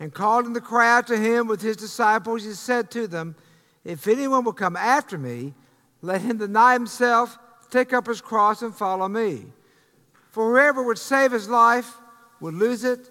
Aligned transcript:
And 0.00 0.12
calling 0.12 0.54
the 0.54 0.62
crowd 0.62 1.06
to 1.08 1.18
him 1.18 1.46
with 1.46 1.60
his 1.60 1.76
disciples, 1.76 2.42
he 2.42 2.52
said 2.52 2.90
to 2.92 3.06
them, 3.06 3.36
If 3.84 4.08
anyone 4.08 4.44
will 4.44 4.54
come 4.54 4.74
after 4.74 5.18
me, 5.18 5.52
let 6.00 6.22
him 6.22 6.38
deny 6.38 6.72
himself, 6.72 7.38
take 7.70 7.92
up 7.92 8.06
his 8.06 8.22
cross, 8.22 8.62
and 8.62 8.74
follow 8.74 9.08
me. 9.08 9.44
For 10.30 10.50
whoever 10.50 10.82
would 10.82 10.98
save 10.98 11.32
his 11.32 11.50
life 11.50 11.98
would 12.40 12.54
lose 12.54 12.82
it, 12.82 13.10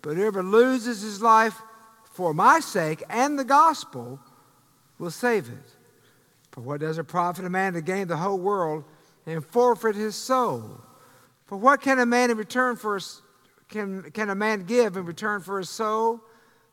but 0.00 0.16
whoever 0.16 0.42
loses 0.42 1.02
his 1.02 1.20
life 1.20 1.60
for 2.04 2.32
my 2.32 2.60
sake 2.60 3.02
and 3.10 3.38
the 3.38 3.44
gospel 3.44 4.18
will 4.98 5.10
save 5.10 5.48
it. 5.48 5.76
For 6.52 6.60
what 6.62 6.80
does 6.80 6.98
it 6.98 7.04
profit 7.04 7.44
a 7.44 7.50
man 7.50 7.74
to 7.74 7.82
gain 7.82 8.08
the 8.08 8.16
whole 8.16 8.38
world 8.38 8.84
and 9.26 9.44
forfeit 9.44 9.96
his 9.96 10.14
soul? 10.14 10.80
For 11.46 11.58
what 11.58 11.82
can 11.82 11.98
a 11.98 12.06
man 12.06 12.30
in 12.30 12.38
return 12.38 12.76
for 12.76 12.94
his, 12.94 13.20
can, 13.74 14.10
can 14.12 14.30
a 14.30 14.34
man 14.36 14.64
give 14.64 14.96
in 14.96 15.04
return 15.04 15.40
for 15.40 15.58
his 15.58 15.68
soul? 15.68 16.20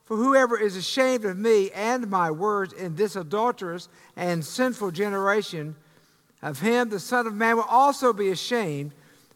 For 0.06 0.16
whoever 0.18 0.60
is 0.60 0.76
ashamed 0.76 1.26
of 1.26 1.36
me 1.38 1.72
and 1.72 2.10
my 2.10 2.30
words 2.30 2.74
in 2.74 2.96
this 2.96 3.16
adulterous 3.16 3.90
and 4.16 4.46
sinful 4.46 4.92
generation, 4.92 5.76
of 6.44 6.60
him 6.60 6.90
the 6.90 7.00
Son 7.00 7.26
of 7.26 7.34
Man 7.34 7.56
will 7.56 7.66
also 7.70 8.14
be 8.14 8.30
ashamed 8.30 8.92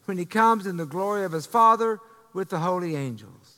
when 0.05 0.17
he 0.17 0.25
comes 0.25 0.67
in 0.67 0.77
the 0.77 0.85
glory 0.85 1.25
of 1.25 1.31
his 1.31 1.47
Father 1.47 1.99
with 2.33 2.49
the 2.49 2.59
holy 2.59 2.95
angels. 2.95 3.55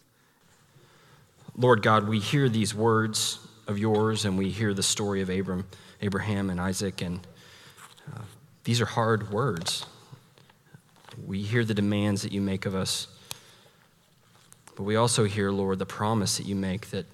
Lord 1.55 1.81
God, 1.81 2.08
we 2.08 2.19
hear 2.19 2.47
these 2.47 2.73
words 2.73 3.39
of 3.67 3.78
yours 3.78 4.23
and 4.23 4.38
we 4.38 4.52
hear 4.52 4.73
the 4.73 4.83
story 4.83 5.22
of 5.22 5.30
Abram, 5.30 5.66
Abraham 6.02 6.50
and 6.50 6.61
Isaac, 6.61 7.02
and 7.02 7.19
uh, 8.13 8.22
these 8.63 8.80
are 8.80 8.85
hard 8.85 9.31
words. 9.31 9.85
We 11.25 11.41
hear 11.41 11.66
the 11.66 11.73
demands 11.73 12.22
that 12.22 12.31
you 12.31 12.41
make 12.41 12.66
of 12.66 12.75
us, 12.75 13.08
but 14.78 14.83
we 14.83 14.95
also 14.95 15.23
hear, 15.23 15.50
Lord, 15.52 15.80
the 15.80 15.88
promise 15.88 16.38
that 16.38 16.45
you 16.45 16.56
make 16.56 16.92
that 16.92 17.08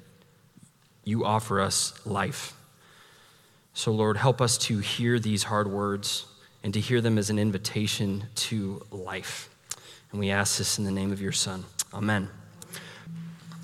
you 1.06 1.24
offer 1.24 1.62
us 1.62 1.94
life. 2.06 2.58
So, 3.74 3.94
Lord, 3.94 4.18
help 4.18 4.42
us 4.42 4.58
to 4.60 4.80
hear 4.80 5.18
these 5.18 5.44
hard 5.44 5.72
words 5.72 6.26
and 6.62 6.74
to 6.74 6.82
hear 6.82 7.00
them 7.00 7.18
as 7.18 7.30
an 7.30 7.40
invitation 7.40 8.26
to 8.36 8.86
life. 8.92 9.50
And 10.12 10.20
we 10.20 10.30
ask 10.30 10.58
this 10.58 10.78
in 10.78 10.84
the 10.84 10.92
name 10.92 11.14
of 11.14 11.22
your 11.22 11.32
Son. 11.32 11.64
Amen. 11.94 12.28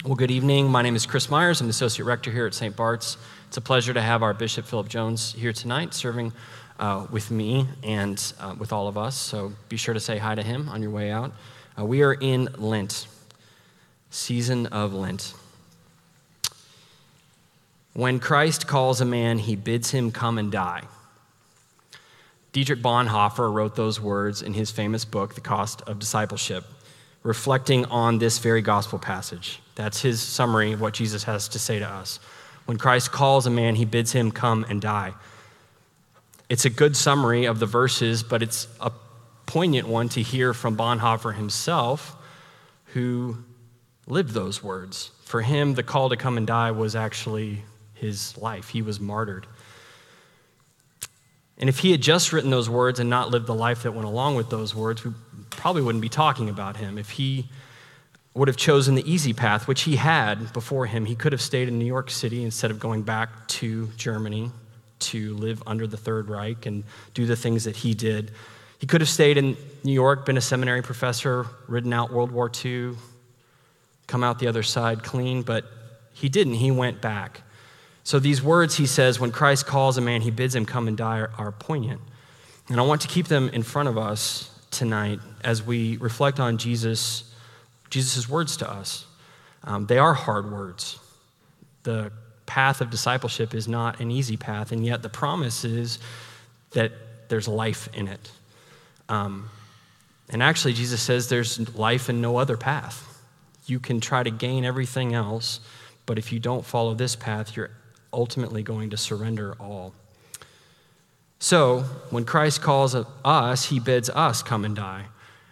Well, 0.06 0.16
good 0.16 0.32
evening. 0.32 0.70
My 0.70 0.82
name 0.82 0.96
is 0.96 1.06
Chris 1.06 1.30
Myers. 1.30 1.60
I'm 1.60 1.68
the 1.68 1.72
Associate 1.72 2.06
Rector 2.06 2.32
here 2.32 2.48
at 2.48 2.54
St. 2.54 2.74
Bart's. 2.78 3.18
It's 3.50 3.58
a 3.58 3.62
pleasure 3.62 3.94
to 3.94 4.02
have 4.02 4.24
our 4.24 4.34
Bishop 4.34 4.66
Philip 4.66 4.88
Jones 4.88 5.34
here 5.34 5.52
tonight 5.52 5.94
serving 5.94 6.32
uh, 6.80 7.06
with 7.12 7.32
me 7.32 7.68
and 7.84 8.34
uh, 8.40 8.56
with 8.58 8.72
all 8.72 8.88
of 8.88 8.98
us. 8.98 9.18
So 9.18 9.52
be 9.68 9.76
sure 9.76 9.94
to 9.94 10.00
say 10.00 10.18
hi 10.18 10.36
to 10.36 10.42
him 10.42 10.70
on 10.70 10.82
your 10.82 10.92
way 10.92 11.12
out. 11.12 11.34
Uh, 11.78 11.84
we 11.84 12.02
are 12.02 12.14
in 12.14 12.48
Lent, 12.58 13.08
season 14.10 14.66
of 14.68 14.94
Lent. 14.94 15.34
When 17.94 18.20
Christ 18.20 18.68
calls 18.68 19.02
a 19.02 19.06
man, 19.06 19.40
he 19.40 19.56
bids 19.56 19.92
him 19.92 20.12
come 20.12 20.38
and 20.38 20.52
die. 20.52 20.84
Dietrich 22.52 22.82
Bonhoeffer 22.82 23.52
wrote 23.52 23.76
those 23.76 24.02
words 24.02 24.42
in 24.42 24.54
his 24.54 24.72
famous 24.72 25.06
book, 25.06 25.36
The 25.36 25.42
Cost 25.42 25.82
of 25.82 26.00
Discipleship, 26.00 26.66
reflecting 27.24 27.86
on 27.86 28.18
this 28.18 28.40
very 28.40 28.62
gospel 28.62 28.98
passage. 28.98 29.62
That's 29.76 30.02
his 30.02 30.22
summary 30.22 30.72
of 30.72 30.82
what 30.82 30.94
Jesus 30.94 31.24
has 31.26 31.48
to 31.50 31.60
say 31.60 31.80
to 31.80 31.88
us. 31.88 32.20
When 32.66 32.78
Christ 32.78 33.12
calls 33.12 33.46
a 33.46 33.50
man, 33.50 33.76
he 33.76 33.86
bids 33.86 34.12
him 34.12 34.32
come 34.32 34.66
and 34.70 34.82
die. 34.82 35.14
It's 36.50 36.66
a 36.66 36.70
good 36.70 36.96
summary 36.98 37.46
of 37.46 37.60
the 37.60 37.66
verses, 37.66 38.24
but 38.24 38.42
it's 38.42 38.68
a 38.80 38.92
poignant 39.46 39.88
one 39.88 40.10
to 40.10 40.22
hear 40.22 40.54
from 40.54 40.76
Bonhoeffer 40.76 41.36
himself, 41.36 42.16
who 42.94 43.38
lived 44.10 44.32
those 44.32 44.64
words. 44.64 45.12
For 45.24 45.42
him, 45.42 45.76
the 45.76 45.84
call 45.84 46.10
to 46.10 46.18
come 46.18 46.38
and 46.38 46.46
die 46.46 46.72
was 46.72 46.96
actually 46.96 47.64
his 47.94 48.38
life, 48.38 48.70
he 48.70 48.82
was 48.82 49.00
martyred. 49.00 49.46
And 51.58 51.68
if 51.68 51.80
he 51.80 51.92
had 51.92 52.02
just 52.02 52.32
written 52.32 52.50
those 52.50 52.70
words 52.70 53.00
and 53.00 53.10
not 53.10 53.32
lived 53.32 53.46
the 53.46 53.54
life 53.54 53.84
that 53.84 53.92
went 53.92 54.08
along 54.08 54.36
with 54.36 54.50
those 54.50 54.74
words, 54.74 55.04
we 55.04 55.12
probably 55.50 55.82
wouldn't 55.82 56.02
be 56.02 56.10
talking 56.10 56.50
about 56.50 56.78
him. 56.78 56.98
If 56.98 57.10
he 57.12 57.50
would 58.34 58.48
have 58.48 58.56
chosen 58.56 58.96
the 58.96 59.12
easy 59.12 59.34
path, 59.34 59.68
which 59.68 59.82
he 59.82 59.98
had 59.98 60.54
before 60.54 60.86
him, 60.86 61.06
he 61.06 61.16
could 61.16 61.34
have 61.34 61.42
stayed 61.42 61.68
in 61.68 61.78
New 61.78 61.86
York 61.86 62.10
City 62.10 62.44
instead 62.44 62.72
of 62.72 62.80
going 62.80 63.02
back 63.02 63.48
to 63.50 63.88
Germany 63.98 64.52
to 65.00 65.34
live 65.36 65.62
under 65.68 65.86
the 65.86 65.98
Third 65.98 66.30
Reich 66.30 66.66
and 66.66 66.86
do 67.14 67.26
the 67.26 67.36
things 67.36 67.66
that 67.66 67.76
he 67.76 67.94
did. 67.94 68.32
He 68.80 68.88
could 68.88 69.02
have 69.02 69.10
stayed 69.10 69.38
in 69.38 69.58
New 69.84 69.92
York, 69.92 70.26
been 70.26 70.38
a 70.38 70.42
seminary 70.42 70.82
professor, 70.82 71.46
ridden 71.68 71.92
out 71.92 72.14
World 72.14 72.32
War 72.32 72.50
II, 72.64 72.96
come 74.10 74.24
out 74.24 74.40
the 74.40 74.48
other 74.48 74.64
side 74.64 75.04
clean, 75.04 75.44
but 75.44 75.64
he 76.12 76.28
didn't. 76.28 76.56
He 76.56 76.72
went 76.72 77.02
back. 77.02 77.42
So 78.04 78.20
these 78.20 78.42
words 78.42 78.76
he 78.76 78.88
says, 78.88 79.20
when 79.20 79.32
Christ 79.32 79.68
calls 79.68 79.98
a 79.98 80.02
man, 80.02 80.22
he 80.22 80.32
bids 80.32 80.56
him 80.56 80.66
come 80.66 80.88
and 80.88 80.98
die, 80.98 81.20
are, 81.20 81.32
are 81.38 81.52
poignant. 81.52 82.02
And 82.68 82.80
I 82.80 82.84
want 82.84 83.02
to 83.02 83.08
keep 83.08 83.28
them 83.28 83.50
in 83.50 83.64
front 83.64 83.88
of 83.88 83.98
us 83.98 84.52
tonight 84.72 85.20
as 85.44 85.64
we 85.64 85.98
reflect 85.98 86.40
on 86.40 86.58
Jesus, 86.58 87.32
Jesus' 87.90 88.28
words 88.28 88.58
to 88.58 88.70
us. 88.70 89.06
Um, 89.64 89.86
they 89.86 89.98
are 89.98 90.14
hard 90.14 90.52
words. 90.52 91.00
The 91.84 92.12
path 92.46 92.82
of 92.82 92.90
discipleship 92.90 93.54
is 93.54 93.68
not 93.68 94.00
an 94.00 94.12
easy 94.12 94.38
path, 94.38 94.72
and 94.72 94.86
yet 94.86 95.02
the 95.02 95.10
promise 95.10 95.64
is 95.64 96.00
that 96.72 96.92
there's 97.30 97.48
life 97.48 97.90
in 97.94 98.08
it. 98.08 98.32
Um, 99.08 99.50
and 100.30 100.42
actually, 100.44 100.74
Jesus 100.74 101.02
says 101.02 101.30
there's 101.30 101.76
life 101.76 102.10
in 102.10 102.22
no 102.22 102.38
other 102.38 102.58
path. 102.58 103.06
You 103.70 103.80
can 103.80 104.00
try 104.00 104.24
to 104.24 104.32
gain 104.32 104.66
everything 104.66 105.14
else, 105.14 105.60
but 106.06 106.18
if 106.18 106.32
you 106.32 106.40
don't 106.40 106.66
follow 106.66 106.94
this 106.94 107.16
path, 107.16 107.56
you're 107.56 107.72
ultimately 108.12 108.64
going 108.64 108.90
to 108.90 108.98
surrender 108.98 109.56
all. 109.60 109.94
So, 111.40 111.82
when 112.10 112.26
Christ 112.26 112.62
calls 112.62 112.96
us, 112.96 113.66
he 113.66 113.80
bids 113.80 114.10
us 114.10 114.44
come 114.44 114.66
and 114.66 114.76
die. 114.76 115.06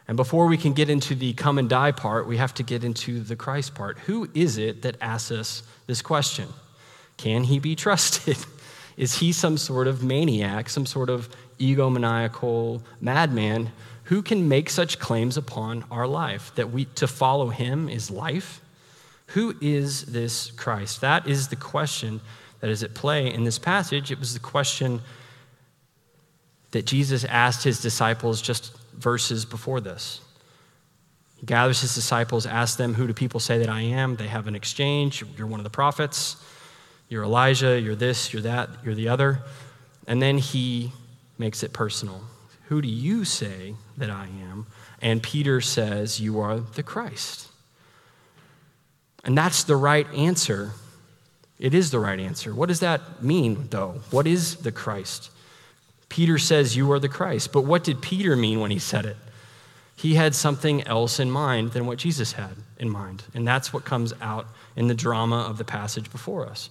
And 0.08 0.16
before 0.16 0.48
we 0.48 0.58
can 0.58 0.74
get 0.74 0.90
into 0.90 1.16
the 1.16 1.34
come 1.34 1.58
and 1.58 1.70
die 1.70 1.92
part, 1.92 2.28
we 2.28 2.38
have 2.38 2.54
to 2.56 2.64
get 2.64 2.84
into 2.84 3.22
the 3.22 3.36
Christ 3.36 3.76
part. 3.76 4.00
Who 4.00 4.30
is 4.34 4.58
it 4.58 4.82
that 4.82 4.98
asks 5.02 5.32
us 5.32 5.64
this 5.86 6.02
question? 6.02 6.48
Can 7.18 7.44
he 7.44 7.60
be 7.60 7.76
trusted? 7.86 8.38
Is 8.96 9.20
he 9.20 9.32
some 9.32 9.58
sort 9.58 9.88
of 9.88 10.04
maniac, 10.04 10.70
some 10.70 10.86
sort 10.86 11.10
of 11.10 11.30
egomaniacal 11.60 12.82
madman 13.00 13.72
who 14.08 14.22
can 14.22 14.48
make 14.48 14.70
such 14.70 15.00
claims 15.00 15.36
upon 15.36 15.84
our 15.92 16.08
life 16.08 16.54
that 16.56 16.72
we 16.72 16.86
to 16.86 17.08
follow 17.08 17.50
him 17.50 17.90
is 17.90 18.10
life? 18.10 18.62
Who 19.28 19.54
is 19.60 20.06
this 20.06 20.50
Christ? 20.52 21.02
That 21.02 21.28
is 21.28 21.50
the 21.50 21.58
question 21.58 22.22
that 22.62 22.70
is 22.70 22.84
at 22.84 22.94
play 22.94 23.34
in 23.34 23.44
this 23.44 23.60
passage. 23.60 24.10
It 24.10 24.18
was 24.18 24.34
the 24.34 24.40
question 24.40 25.02
that 26.72 26.86
Jesus 26.86 27.26
asked 27.26 27.66
his 27.66 27.82
disciples 27.82 28.42
just 28.42 28.78
verses 28.94 29.44
before 29.44 29.82
this. 29.82 30.22
He 31.36 31.46
gathers 31.46 31.82
his 31.82 31.94
disciples, 31.94 32.46
asks 32.46 32.78
them, 32.78 32.94
Who 32.94 33.08
do 33.08 33.14
people 33.14 33.42
say 33.42 33.58
that 33.58 33.70
I 33.70 33.82
am? 33.82 34.16
They 34.16 34.28
have 34.28 34.48
an 34.48 34.56
exchange. 34.56 35.24
You're 35.38 35.48
one 35.48 35.60
of 35.60 35.66
the 35.66 35.70
prophets. 35.70 36.38
You're 37.10 37.24
Elijah. 37.24 37.78
You're 37.78 37.96
this. 37.96 38.32
You're 38.32 38.44
that. 38.44 38.70
You're 38.86 38.96
the 38.96 39.10
other. 39.10 39.44
And 40.08 40.22
then 40.22 40.38
he 40.38 40.94
makes 41.38 41.62
it 41.62 41.74
personal. 41.74 42.22
Who 42.68 42.82
do 42.82 42.88
you 42.88 43.26
say 43.26 43.76
that 43.98 44.10
I 44.10 44.28
am? 44.42 44.68
And 45.02 45.24
Peter 45.24 45.62
says, 45.62 46.20
You 46.20 46.40
are 46.40 46.60
the 46.60 46.84
Christ. 46.84 47.48
And 49.24 49.38
that's 49.38 49.64
the 49.64 49.76
right 49.76 50.08
answer 50.14 50.74
it 51.60 51.74
is 51.74 51.92
the 51.92 52.00
right 52.00 52.20
answer. 52.20 52.54
What 52.54 52.70
does 52.70 52.82
that 52.82 53.24
mean, 53.24 53.68
though? 53.70 54.02
What 54.12 54.28
is 54.28 54.58
the 54.58 54.72
Christ? 54.72 55.32
Peter 56.10 56.38
says, 56.38 56.76
You 56.76 56.92
are 56.92 57.00
the 57.00 57.10
Christ. 57.10 57.52
But 57.52 57.64
what 57.64 57.84
did 57.84 58.02
Peter 58.02 58.36
mean 58.36 58.60
when 58.60 58.72
he 58.72 58.80
said 58.80 59.06
it? 59.06 59.18
He 59.96 60.14
had 60.14 60.36
something 60.36 60.84
else 60.84 61.20
in 61.20 61.32
mind 61.32 61.72
than 61.72 61.88
what 61.88 61.98
Jesus 61.98 62.34
had 62.34 62.52
in 62.78 62.90
mind. 62.90 63.24
And 63.34 63.48
that's 63.48 63.74
what 63.74 63.84
comes 63.84 64.14
out 64.22 64.48
in 64.76 64.88
the 64.88 64.94
drama 64.94 65.42
of 65.42 65.58
the 65.58 65.64
passage 65.64 66.12
before 66.12 66.46
us. 66.46 66.70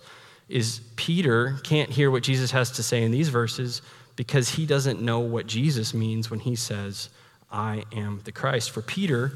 Is 0.49 0.81
Peter 0.95 1.57
can't 1.65 1.91
hear 1.91 2.09
what 2.09 2.23
Jesus 2.23 2.53
has 2.53 2.71
to 2.73 2.85
say 2.85 3.03
in 3.03 3.11
these 3.11 3.29
verses 3.29 3.83
because 4.17 4.51
he 4.51 4.67
doesn't 4.67 5.01
know 5.01 5.21
what 5.21 5.47
Jesus 5.47 5.95
means 5.95 6.31
when 6.31 6.41
he 6.41 6.57
says, 6.57 7.11
I 7.51 7.85
am 7.93 8.21
the 8.25 8.33
Christ. 8.33 8.71
For 8.71 8.83
Peter, 8.83 9.33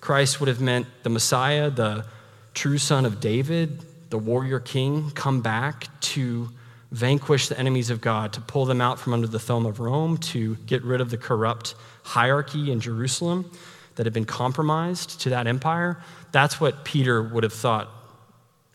Christ 0.00 0.40
would 0.40 0.48
have 0.48 0.60
meant 0.60 0.86
the 1.02 1.10
Messiah, 1.10 1.70
the 1.70 2.06
true 2.54 2.78
son 2.78 3.04
of 3.04 3.20
David, 3.20 3.84
the 4.10 4.18
warrior 4.18 4.60
king, 4.60 5.10
come 5.10 5.40
back 5.40 5.88
to 6.00 6.48
vanquish 6.90 7.48
the 7.48 7.58
enemies 7.58 7.90
of 7.90 8.00
God, 8.00 8.32
to 8.34 8.40
pull 8.40 8.66
them 8.66 8.80
out 8.80 8.98
from 8.98 9.14
under 9.14 9.26
the 9.26 9.38
thumb 9.38 9.66
of 9.66 9.80
Rome, 9.80 10.18
to 10.18 10.56
get 10.66 10.82
rid 10.82 11.00
of 11.00 11.10
the 11.10 11.16
corrupt 11.16 11.74
hierarchy 12.02 12.70
in 12.70 12.80
Jerusalem 12.80 13.50
that 13.96 14.06
had 14.06 14.12
been 14.12 14.24
compromised 14.24 15.20
to 15.22 15.30
that 15.30 15.46
empire. 15.46 15.98
That's 16.32 16.60
what 16.60 16.84
Peter 16.84 17.22
would 17.22 17.42
have 17.42 17.52
thought 17.52 17.88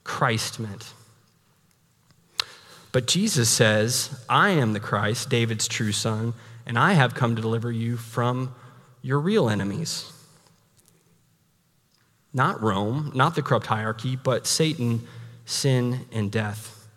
Christ 0.04 0.60
meant. 0.60 0.94
But 2.98 3.06
Jesus 3.06 3.48
says, 3.48 4.26
I 4.28 4.50
am 4.50 4.74
the 4.74 4.80
Christ, 4.80 5.30
David's 5.30 5.68
true 5.68 5.92
son, 5.92 6.34
and 6.66 6.80
I 6.80 6.94
have 6.94 7.14
come 7.14 7.36
to 7.36 7.42
deliver 7.44 7.72
you 7.72 7.96
from 7.96 8.56
your 9.04 9.20
real 9.20 9.52
enemies. 9.52 10.12
Not 12.34 12.60
Rome, 12.60 13.12
not 13.14 13.36
the 13.36 13.44
corrupt 13.44 13.68
hierarchy, 13.68 14.16
but 14.16 14.48
Satan, 14.48 15.08
sin, 15.46 16.08
and 16.12 16.32
death. 16.32 16.88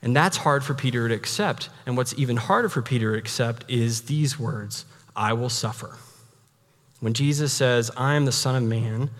And 0.00 0.16
that's 0.16 0.38
hard 0.38 0.64
for 0.64 0.72
Peter 0.72 1.06
to 1.10 1.14
accept. 1.14 1.68
And 1.84 1.94
what's 1.94 2.18
even 2.18 2.38
harder 2.38 2.70
for 2.70 2.80
Peter 2.80 3.12
to 3.12 3.18
accept 3.18 3.66
is 3.68 4.04
these 4.04 4.38
words 4.38 4.86
I 5.14 5.34
will 5.34 5.50
suffer. 5.50 5.98
When 7.00 7.12
Jesus 7.12 7.52
says, 7.52 7.90
I 7.98 8.14
am 8.14 8.24
the 8.24 8.32
Son 8.32 8.56
of 8.56 8.62
Man, 8.62 9.10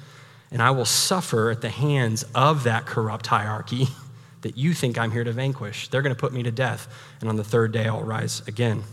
and 0.51 0.63
I 0.63 0.71
will 0.71 0.87
suffer 0.87 1.51
at 1.51 1.61
the 1.61 1.69
hands 1.69 2.25
of 2.35 2.65
that 2.65 2.87
corrupt 2.87 3.27
hierarchy 3.27 3.89
that 4.43 4.57
you 4.57 4.75
think 4.75 4.99
I'm 4.99 5.11
here 5.11 5.25
to 5.25 5.33
vanquish, 5.33 5.89
they're 5.89 6.03
going 6.03 6.15
to 6.15 6.21
put 6.21 6.33
me 6.33 6.43
to 6.43 6.51
death, 6.51 6.89
and 7.21 7.29
on 7.29 7.37
the 7.37 7.45
third 7.45 7.73
day 7.73 7.87
I'll 7.87 8.03
rise 8.03 8.47
again. 8.47 8.85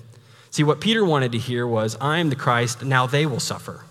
See, 0.49 0.63
what 0.63 0.81
Peter 0.81 1.05
wanted 1.05 1.31
to 1.33 1.37
hear 1.37 1.67
was, 1.67 1.97
I 2.01 2.19
am 2.19 2.29
the 2.29 2.35
Christ, 2.35 2.83
now 2.83 3.05
they 3.07 3.25
will 3.25 3.39
suffer. 3.39 3.83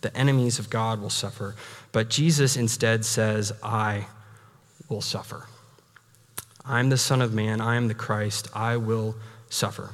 The 0.00 0.16
enemies 0.16 0.58
of 0.58 0.70
God 0.70 1.00
will 1.00 1.10
suffer. 1.10 1.56
But 1.92 2.08
Jesus 2.08 2.56
instead 2.56 3.04
says, 3.04 3.52
I 3.62 4.06
will 4.88 5.00
suffer. 5.00 5.46
I'm 6.64 6.90
the 6.90 6.98
Son 6.98 7.22
of 7.22 7.32
Man, 7.32 7.60
I 7.60 7.76
am 7.76 7.88
the 7.88 7.94
Christ, 7.94 8.48
I 8.54 8.76
will 8.76 9.16
suffer. 9.48 9.90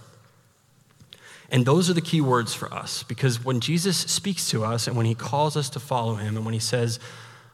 And 1.51 1.65
those 1.65 1.89
are 1.89 1.95
the 1.95 2.01
key 2.01 2.21
words 2.21 2.53
for 2.53 2.73
us 2.73 3.05
because 3.05 3.45
when 3.45 3.61
Jesus 3.61 3.97
speaks 3.97 4.49
to 4.51 4.65
us 4.65 4.89
and 4.89 4.97
when 4.97 5.07
he 5.07 5.15
calls 5.15 5.57
us 5.57 5.71
to 5.71 5.81
follow 5.81 6.17
him 6.17 6.37
and 6.37 6.45
when 6.45 6.55
he 6.55 6.61
says, 6.61 6.99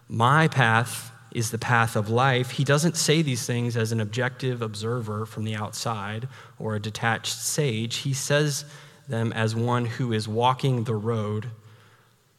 My 0.08 0.48
path 0.48 1.12
is 1.32 1.50
the 1.50 1.58
path 1.58 1.96
of 1.96 2.08
life, 2.08 2.52
he 2.52 2.64
doesn't 2.64 2.96
say 2.96 3.22
these 3.22 3.46
things 3.46 3.76
as 3.76 3.92
an 3.92 4.00
objective 4.00 4.62
observer 4.62 5.26
from 5.26 5.44
the 5.44 5.54
outside 5.54 6.28
or 6.58 6.74
a 6.74 6.80
detached 6.80 7.38
sage. 7.38 7.98
He 7.98 8.12
says 8.12 8.64
them 9.08 9.32
as 9.32 9.54
one 9.54 9.84
who 9.84 10.12
is 10.12 10.26
walking 10.26 10.84
the 10.84 10.94
road 10.94 11.48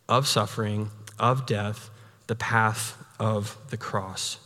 of 0.10 0.28
suffering, 0.28 0.90
of 1.20 1.46
death, 1.46 1.90
the 2.28 2.36
path 2.36 2.98
of 3.20 3.58
the 3.70 3.78
cross. 3.78 4.38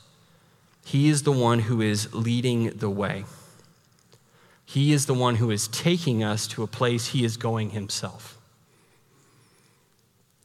He 0.83 1.09
is 1.09 1.23
the 1.23 1.31
one 1.31 1.59
who 1.59 1.81
is 1.81 2.13
leading 2.13 2.69
the 2.69 2.89
way. 2.89 3.25
He 4.65 4.93
is 4.93 5.05
the 5.05 5.13
one 5.13 5.35
who 5.35 5.51
is 5.51 5.67
taking 5.67 6.23
us 6.23 6.47
to 6.47 6.63
a 6.63 6.67
place 6.67 7.07
he 7.07 7.23
is 7.23 7.37
going 7.37 7.71
himself. 7.71 8.37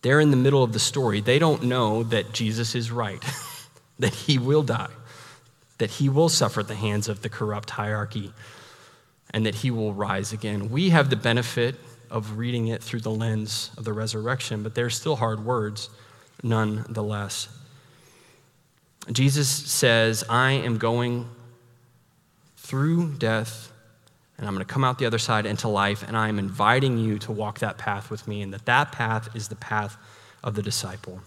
They're 0.02 0.20
in 0.20 0.30
the 0.30 0.36
middle 0.36 0.62
of 0.62 0.72
the 0.72 0.78
story. 0.78 1.20
They 1.20 1.38
don't 1.38 1.64
know 1.64 2.02
that 2.04 2.32
Jesus 2.32 2.74
is 2.74 2.90
right, 2.90 3.22
that 4.00 4.14
he 4.14 4.38
will 4.38 4.62
die, 4.62 4.90
that 5.78 5.90
he 5.90 6.08
will 6.08 6.28
suffer 6.28 6.60
at 6.60 6.68
the 6.68 6.74
hands 6.74 7.08
of 7.08 7.22
the 7.22 7.28
corrupt 7.28 7.70
hierarchy, 7.70 8.32
and 9.32 9.46
that 9.46 9.54
he 9.54 9.70
will 9.70 9.94
rise 9.94 10.32
again. 10.32 10.70
We 10.70 10.90
have 10.90 11.08
the 11.08 11.16
benefit 11.16 11.76
of 12.10 12.36
reading 12.36 12.66
it 12.66 12.82
through 12.82 13.00
the 13.00 13.10
lens 13.10 13.70
of 13.76 13.84
the 13.84 13.92
resurrection, 13.92 14.64
but 14.64 14.74
they're 14.74 14.90
still 14.90 15.16
hard 15.16 15.44
words 15.44 15.88
nonetheless. 16.42 17.48
Jesus 19.12 19.48
says, 19.48 20.24
I 20.28 20.52
am 20.52 20.78
going 20.78 21.28
through 22.56 23.14
death 23.14 23.70
and 24.40 24.48
I'm 24.48 24.54
going 24.54 24.66
to 24.66 24.72
come 24.72 24.84
out 24.84 24.98
the 24.98 25.04
other 25.04 25.18
side 25.18 25.44
into 25.44 25.68
life, 25.68 26.02
and 26.02 26.16
I 26.16 26.30
am 26.30 26.38
inviting 26.38 26.96
you 26.96 27.18
to 27.18 27.30
walk 27.30 27.58
that 27.58 27.76
path 27.76 28.10
with 28.10 28.26
me, 28.26 28.40
and 28.40 28.54
that 28.54 28.64
that 28.64 28.90
path 28.90 29.28
is 29.36 29.48
the 29.48 29.54
path 29.54 29.98
of 30.42 30.54
the 30.54 30.62
disciple. 30.62 31.20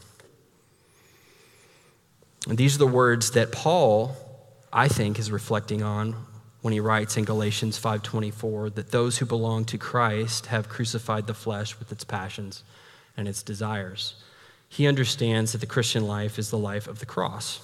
And 2.47 2.57
these 2.57 2.75
are 2.75 2.79
the 2.79 2.87
words 2.87 3.31
that 3.31 3.51
Paul, 3.51 4.15
I 4.71 4.87
think, 4.87 5.17
is 5.17 5.31
reflecting 5.31 5.81
on 5.81 6.15
when 6.61 6.73
he 6.73 6.79
writes 6.79 7.17
in 7.17 7.25
Galatians 7.25 7.77
5:24 7.77 8.69
that 8.71 8.91
those 8.91 9.17
who 9.17 9.25
belong 9.25 9.65
to 9.65 9.77
Christ 9.77 10.47
have 10.47 10.69
crucified 10.69 11.27
the 11.27 11.33
flesh 11.33 11.77
with 11.79 11.91
its 11.91 12.03
passions 12.03 12.63
and 13.15 13.27
its 13.27 13.43
desires. 13.43 14.15
He 14.69 14.87
understands 14.87 15.51
that 15.51 15.59
the 15.59 15.67
Christian 15.67 16.07
life 16.07 16.39
is 16.39 16.49
the 16.49 16.57
life 16.57 16.87
of 16.87 16.99
the 16.99 17.05
cross 17.05 17.59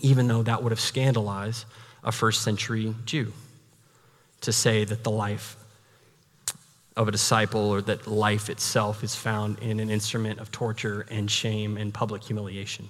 even 0.00 0.28
though 0.28 0.42
that 0.42 0.62
would 0.62 0.72
have 0.72 0.80
scandalized 0.80 1.64
a 2.04 2.12
first 2.12 2.42
century 2.42 2.94
Jew 3.04 3.32
to 4.40 4.52
say 4.52 4.84
that 4.84 5.02
the 5.02 5.10
life 5.10 5.56
of 6.96 7.08
a 7.08 7.10
disciple 7.10 7.60
or 7.60 7.80
that 7.82 8.06
life 8.06 8.48
itself 8.48 9.04
is 9.04 9.14
found 9.14 9.58
in 9.60 9.80
an 9.80 9.90
instrument 9.90 10.40
of 10.40 10.50
torture 10.50 11.06
and 11.10 11.30
shame 11.30 11.76
and 11.76 11.92
public 11.94 12.24
humiliation. 12.24 12.88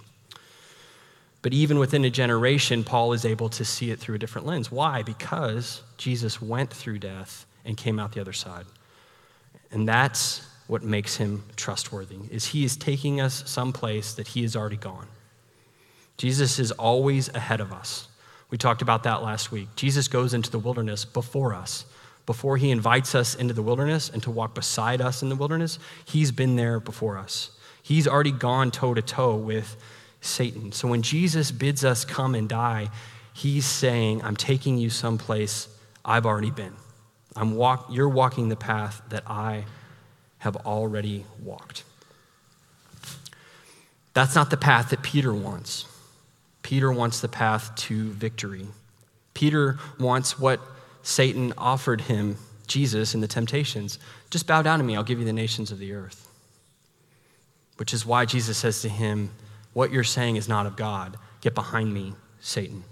But 1.43 1.53
even 1.53 1.79
within 1.79 2.05
a 2.05 2.11
generation, 2.11 2.83
Paul 2.83 3.13
is 3.13 3.25
able 3.25 3.49
to 3.51 3.65
see 3.65 3.91
it 3.91 3.99
through 4.01 4.17
a 4.17 4.19
different 4.19 4.47
lens. 4.47 4.73
Why? 4.73 5.03
Because 5.03 5.83
Jesus 5.97 6.43
went 6.43 6.71
through 6.71 6.99
death 6.99 7.47
and 7.65 7.77
came 7.77 7.99
out 7.99 8.13
the 8.13 8.21
other 8.21 8.33
side. 8.33 8.67
And 9.71 9.89
that's 9.89 10.45
what 10.67 10.83
makes 10.83 11.17
him 11.17 11.43
trustworthy 11.57 12.19
is 12.31 12.47
he 12.47 12.65
is 12.65 12.77
taking 12.77 13.21
us 13.21 13.43
someplace 13.47 14.15
that 14.15 14.29
he 14.29 14.43
has 14.43 14.57
already 14.57 14.77
gone. 14.77 15.07
Jesus 16.17 16.59
is 16.59 16.73
always 16.73 17.29
ahead 17.35 17.61
of 17.61 17.73
us. 17.73 18.09
We 18.51 18.59
talked 18.59 18.83
about 18.83 19.05
that 19.05 19.23
last 19.23 19.53
week. 19.53 19.69
Jesus 19.77 20.09
goes 20.09 20.35
into 20.35 20.51
the 20.51 20.59
wilderness 20.59 21.05
before 21.05 21.55
us. 21.55 21.85
Before 22.27 22.57
he 22.57 22.71
invites 22.71 23.15
us 23.15 23.35
into 23.35 23.55
the 23.55 23.63
wilderness 23.63 24.11
and 24.11 24.23
to 24.25 24.31
walk 24.31 24.55
beside 24.55 25.01
us 25.01 25.23
in 25.23 25.29
the 25.29 25.37
wilderness, 25.37 25.79
he's 26.05 26.33
been 26.33 26.57
there 26.57 26.81
before 26.81 27.17
us. 27.17 27.51
He's 27.83 28.07
already 28.07 28.33
gone 28.33 28.71
toe 28.71 28.93
to 28.93 29.01
toe 29.01 29.37
with 29.37 29.77
Satan. 30.21 30.73
So 30.73 30.89
when 30.89 31.03
Jesus 31.03 31.51
bids 31.51 31.85
us 31.85 32.05
come 32.05 32.35
and 32.35 32.49
die, 32.49 32.89
he's 33.33 33.65
saying, 33.65 34.23
I'm 34.23 34.37
taking 34.37 34.79
you 34.79 34.91
someplace 34.91 35.69
I've 36.05 36.27
already 36.27 36.51
been. 36.51 36.75
I'm 37.37 37.55
walk, 37.55 37.89
you're 37.91 38.09
walking 38.09 38.49
the 38.49 38.57
path 38.57 39.01
that 39.11 39.23
I 39.27 39.65
have 40.39 40.57
already 40.57 41.25
walked. 41.43 41.85
That's 44.15 44.35
not 44.35 44.51
the 44.51 44.57
path 44.57 44.91
that 44.91 45.03
Peter 45.03 45.33
wants. 45.33 45.87
Peter 46.63 46.93
wants 46.93 47.21
the 47.21 47.29
path 47.29 47.75
to 47.77 48.11
victory. 48.11 48.67
Peter 49.35 49.79
wants 50.01 50.39
what 50.39 50.61
Satan 51.03 51.53
offered 51.57 52.01
him, 52.03 52.37
Jesus, 52.67 53.15
in 53.15 53.21
the 53.21 53.29
temptations. 53.29 53.99
Just 54.31 54.47
bow 54.47 54.63
down 54.63 54.79
to 54.79 54.85
me, 54.85 54.97
I'll 54.97 55.05
give 55.05 55.21
you 55.21 55.25
the 55.25 55.33
nations 55.33 55.71
of 55.71 55.79
the 55.79 55.93
earth. 55.93 56.29
Which 57.77 57.95
is 57.95 58.05
why 58.05 58.25
Jesus 58.25 58.59
says 58.59 58.83
to 58.83 58.89
him, 58.89 59.31
What 59.73 59.93
you're 59.93 60.05
saying 60.05 60.37
is 60.37 60.49
not 60.49 60.67
of 60.67 60.77
God. 60.77 61.17
Get 61.41 61.55
behind 61.55 61.93
me, 61.93 62.15
Satan. 62.41 62.85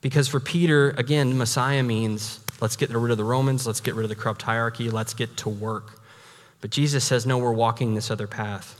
Because 0.00 0.28
for 0.28 0.40
Peter, 0.40 0.90
again, 0.90 1.36
Messiah 1.36 1.82
means 1.82 2.40
let's 2.60 2.76
get 2.76 2.90
rid 2.90 3.10
of 3.10 3.18
the 3.18 3.24
Romans, 3.24 3.66
let's 3.66 3.80
get 3.80 3.94
rid 3.94 4.04
of 4.04 4.08
the 4.08 4.14
corrupt 4.14 4.42
hierarchy, 4.42 4.90
let's 4.90 5.14
get 5.14 5.36
to 5.38 5.48
work. 5.48 6.00
But 6.60 6.70
Jesus 6.70 7.04
says, 7.04 7.26
No, 7.26 7.38
we're 7.38 7.52
walking 7.52 7.94
this 7.94 8.10
other 8.10 8.26
path. 8.26 8.76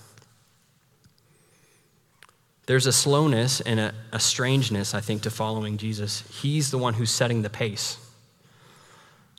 There's 2.67 2.87
a 2.87 2.93
slowness 2.93 3.61
and 3.61 3.81
a, 3.81 3.95
a 4.13 4.21
strangeness, 4.21 4.95
I 4.95 5.01
think, 5.01 5.23
to 5.23 5.31
following 5.31 5.77
Jesus. 5.77 6.23
He's 6.41 6.71
the 6.71 6.79
one 6.79 6.95
who's 6.95 7.11
setting 7.11 7.43
the 7.43 7.51
pace. 7.51 7.99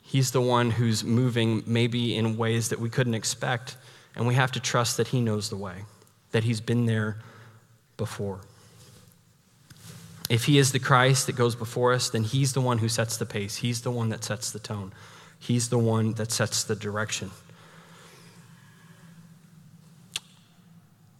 He's 0.02 0.32
the 0.32 0.42
one 0.42 0.70
who's 0.70 1.02
moving 1.02 1.62
maybe 1.66 2.14
in 2.14 2.36
ways 2.36 2.68
that 2.68 2.78
we 2.78 2.90
couldn't 2.90 3.14
expect, 3.14 3.78
and 4.14 4.26
we 4.26 4.34
have 4.34 4.52
to 4.52 4.60
trust 4.60 4.98
that 4.98 5.08
He 5.08 5.22
knows 5.22 5.48
the 5.48 5.56
way, 5.56 5.84
that 6.32 6.44
He's 6.44 6.60
been 6.60 6.86
there 6.86 7.18
before. 7.96 8.40
If 10.28 10.44
He 10.44 10.58
is 10.58 10.72
the 10.72 10.78
Christ 10.78 11.26
that 11.26 11.36
goes 11.36 11.54
before 11.54 11.92
us, 11.92 12.10
then 12.10 12.24
He's 12.24 12.52
the 12.52 12.60
one 12.60 12.78
who 12.78 12.88
sets 12.88 13.16
the 13.16 13.26
pace. 13.26 13.56
He's 13.56 13.82
the 13.82 13.90
one 13.90 14.08
that 14.10 14.24
sets 14.24 14.50
the 14.50 14.58
tone. 14.58 14.92
He's 15.38 15.70
the 15.70 15.78
one 15.78 16.12
that 16.14 16.30
sets 16.30 16.64
the 16.64 16.76
direction. 16.76 17.30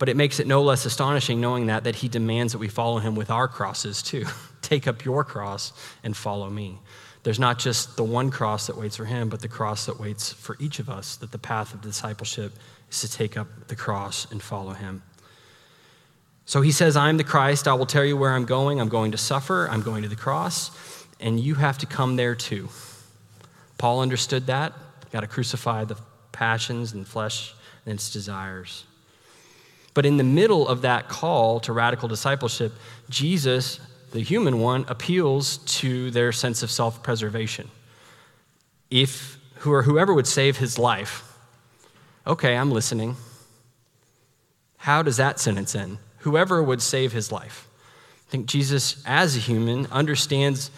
But 0.02 0.09
it 0.09 0.16
makes 0.16 0.40
it 0.40 0.49
no 0.49 0.62
less 0.62 0.85
astonishing 0.85 1.40
knowing 1.40 1.66
that, 1.66 1.85
that 1.85 1.95
he 1.95 2.09
demands 2.09 2.52
that 2.52 2.59
we 2.59 2.66
follow 2.66 2.99
him 2.99 3.14
with 3.14 3.31
our 3.31 3.47
crosses 3.47 4.02
too. 4.02 4.25
Take 4.61 4.88
up 4.88 5.04
your 5.04 5.23
cross 5.23 5.73
and 6.02 6.16
follow 6.16 6.50
me. 6.50 6.81
There's 7.23 7.38
not 7.38 7.61
just 7.61 7.97
the 7.97 8.02
one 8.02 8.31
cross 8.33 8.66
that 8.66 8.76
waits 8.76 8.97
for 8.97 9.04
him, 9.04 9.28
but 9.28 9.40
the 9.40 9.47
cross 9.47 9.87
that 9.87 10.00
waits 10.00 10.33
for 10.33 10.57
each 10.59 10.81
of 10.81 10.90
us, 10.90 11.14
that 11.16 11.31
the 11.31 11.38
path 11.38 11.73
of 11.73 11.83
discipleship 11.83 12.52
is 12.92 13.00
to 13.00 13.11
take 13.11 13.37
up 13.37 13.49
the 13.68 13.76
cross 13.76 14.30
and 14.30 14.42
follow 14.42 14.72
him. 14.72 15.02
So 16.44 16.61
he 16.61 16.72
says, 16.72 16.96
I'm 16.96 17.16
the 17.16 17.25
Christ. 17.25 17.66
I 17.66 17.75
will 17.75 17.87
tell 17.87 18.04
you 18.04 18.16
where 18.16 18.32
I'm 18.32 18.44
going. 18.44 18.80
I'm 18.80 18.88
going 18.88 19.12
to 19.12 19.18
suffer. 19.18 19.68
I'm 19.70 19.82
going 19.82 20.02
to 20.02 20.08
the 20.08 20.16
cross. 20.16 20.70
And 21.18 21.40
you 21.40 21.54
have 21.54 21.78
to 21.78 21.87
come 21.87 22.16
there 22.16 22.34
too. 22.34 22.68
Paul 23.78 24.00
understood 24.00 24.46
that. 24.46 24.72
Got 25.12 25.20
to 25.20 25.26
crucify 25.26 25.84
the 25.84 25.96
passions 26.32 26.92
and 26.92 27.06
flesh 27.06 27.54
and 27.87 27.94
its 27.94 28.12
desires. 28.12 28.84
But 29.94 30.06
in 30.06 30.16
the 30.16 30.25
middle 30.25 30.66
of 30.66 30.82
that 30.82 31.08
call 31.08 31.61
to 31.61 31.72
radical 31.72 32.08
discipleship, 32.08 32.72
Jesus, 33.08 33.78
the 34.12 34.20
human 34.20 34.58
one, 34.58 34.84
appeals 34.88 35.58
to 35.58 36.11
their 36.11 36.32
sense 36.32 36.62
of 36.62 36.70
self 36.70 37.02
preservation. 37.02 37.70
If 38.90 39.38
who 39.56 39.72
or 39.72 39.82
whoever 39.82 40.12
would 40.12 40.26
save 40.26 40.56
his 40.56 40.78
life, 40.78 41.31
okay, 42.26 42.57
I'm 42.57 42.71
listening. 42.71 43.17
How 44.79 45.02
does 45.02 45.17
that 45.19 45.38
sentence 45.38 45.75
end? 45.75 45.99
Whoever 46.19 46.62
would 46.62 46.83
save 46.83 47.12
his 47.12 47.31
life. 47.31 47.69
I 48.29 48.31
think 48.31 48.47
Jesus, 48.47 49.02
as 49.07 49.37
a 49.37 49.41
human, 49.41 49.87
understands 49.87 50.71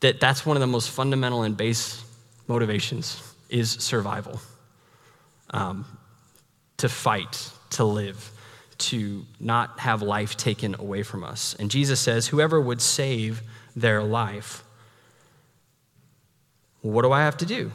that 0.00 0.20
that's 0.20 0.46
one 0.46 0.56
of 0.56 0.60
the 0.60 0.66
most 0.66 0.90
fundamental 0.90 1.42
and 1.42 1.56
base 1.56 2.02
motivations 2.46 3.22
is 3.48 3.70
survival. 3.72 4.40
Um, 5.50 5.84
to 6.78 6.88
fight, 6.88 7.50
to 7.70 7.84
live, 7.84 8.30
to 8.78 9.26
not 9.38 9.78
have 9.80 10.00
life 10.00 10.36
taken 10.36 10.74
away 10.78 11.02
from 11.02 11.22
us. 11.24 11.54
And 11.58 11.70
Jesus 11.70 12.00
says, 12.00 12.28
Whoever 12.28 12.60
would 12.60 12.80
save 12.80 13.42
their 13.76 14.02
life, 14.02 14.64
what 16.80 17.02
do 17.02 17.12
I 17.12 17.20
have 17.20 17.36
to 17.38 17.46
do? 17.46 17.70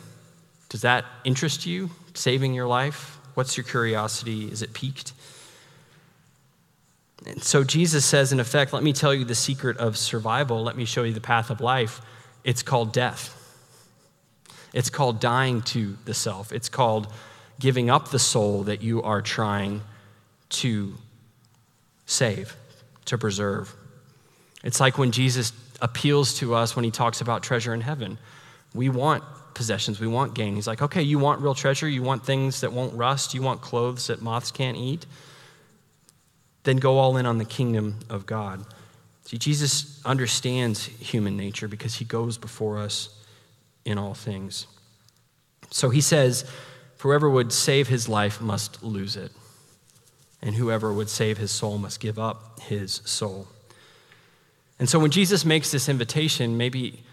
Does 0.70 0.82
that 0.82 1.06
interest 1.24 1.66
you, 1.66 1.92
saving 2.16 2.54
your 2.54 2.68
life? 2.68 3.20
What's 3.36 3.58
your 3.58 3.64
curiosity? 3.64 4.46
Is 4.52 4.62
it 4.62 4.74
piqued? 4.74 5.14
And 7.26 7.42
so 7.44 7.64
Jesus 7.64 8.06
says, 8.06 8.32
in 8.32 8.40
effect, 8.40 8.74
let 8.74 8.84
me 8.84 8.94
tell 8.94 9.14
you 9.14 9.26
the 9.26 9.36
secret 9.36 9.78
of 9.78 9.98
survival. 9.98 10.64
Let 10.64 10.78
me 10.78 10.86
show 10.86 11.04
you 11.04 11.14
the 11.14 11.22
path 11.22 11.50
of 11.50 11.62
life. 11.62 12.02
It's 12.44 12.62
called 12.62 12.94
death. 12.94 13.32
It's 14.74 14.90
called 14.90 15.20
dying 15.20 15.62
to 15.64 15.98
the 16.06 16.14
self. 16.14 16.52
It's 16.52 16.70
called 16.70 17.08
giving 17.60 17.90
up 17.90 18.10
the 18.10 18.20
soul 18.20 18.64
that 18.64 18.82
you 18.82 19.02
are 19.02 19.22
trying 19.22 19.82
to 20.50 20.94
save, 22.06 22.56
to 23.06 23.18
preserve. 23.18 23.74
It's 24.64 24.80
like 24.80 24.98
when 24.98 25.12
Jesus 25.12 25.54
appeals 25.82 26.36
to 26.36 26.54
us 26.54 26.76
when 26.76 26.86
he 26.86 26.92
talks 26.92 27.22
about 27.22 27.44
treasure 27.44 27.74
in 27.74 27.82
heaven. 27.82 28.18
We 28.74 28.90
want 28.90 29.24
possessions, 29.56 30.00
we 30.00 30.08
want 30.08 30.36
gain. 30.36 30.56
He's 30.56 30.68
like, 30.68 30.82
okay, 30.82 31.02
you 31.02 31.18
want 31.18 31.42
real 31.42 31.56
treasure, 31.56 31.90
you 31.90 32.04
want 32.04 32.26
things 32.26 32.62
that 32.62 32.72
won't 32.72 32.94
rust, 32.94 33.34
you 33.34 33.42
want 33.42 33.62
clothes 33.62 34.08
that 34.08 34.22
moths 34.22 34.52
can't 34.52 34.78
eat, 34.78 35.06
then 36.64 36.78
go 36.78 37.00
all 37.00 37.18
in 37.18 37.26
on 37.26 37.40
the 37.40 37.46
kingdom 37.46 38.00
of 38.10 38.26
God. 38.26 38.66
See, 39.24 39.38
Jesus 39.38 40.06
understands 40.06 40.86
human 40.86 41.36
nature 41.36 41.68
because 41.68 41.96
he 41.96 42.06
goes 42.06 42.38
before 42.38 42.78
us 42.78 43.10
in 43.84 43.98
all 43.98 44.14
things. 44.14 44.68
So 45.72 45.90
he 45.90 46.02
says, 46.02 46.50
Whoever 47.00 47.30
would 47.30 47.52
save 47.52 47.88
his 47.88 48.10
life 48.10 48.42
must 48.42 48.82
lose 48.82 49.16
it, 49.16 49.32
and 50.42 50.56
whoever 50.56 50.92
would 50.92 51.10
save 51.10 51.38
his 51.38 51.52
soul 51.52 51.78
must 51.78 52.00
give 52.00 52.18
up 52.18 52.60
his 52.62 53.02
soul. 53.06 53.48
And 54.80 54.90
so 54.90 55.00
when 55.00 55.12
Jesus 55.12 55.46
makes 55.46 55.72
this 55.72 55.88
invitation, 55.88 56.58
maybe, 56.58 57.04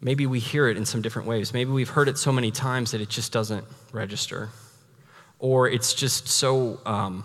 maybe 0.00 0.26
we 0.26 0.38
hear 0.38 0.68
it 0.68 0.76
in 0.76 0.84
some 0.84 1.02
different 1.02 1.28
ways. 1.28 1.52
Maybe 1.52 1.70
we've 1.70 1.88
heard 1.88 2.08
it 2.08 2.18
so 2.18 2.32
many 2.32 2.50
times 2.50 2.92
that 2.92 3.00
it 3.00 3.08
just 3.08 3.32
doesn't 3.32 3.64
register. 3.92 4.50
Or 5.38 5.68
it's 5.68 5.94
just 5.94 6.28
so, 6.28 6.80
um, 6.86 7.24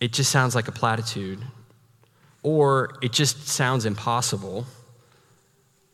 it 0.00 0.12
just 0.12 0.30
sounds 0.30 0.54
like 0.54 0.68
a 0.68 0.72
platitude. 0.72 1.40
Or 2.42 2.96
it 3.02 3.12
just 3.12 3.48
sounds 3.48 3.86
impossible. 3.86 4.66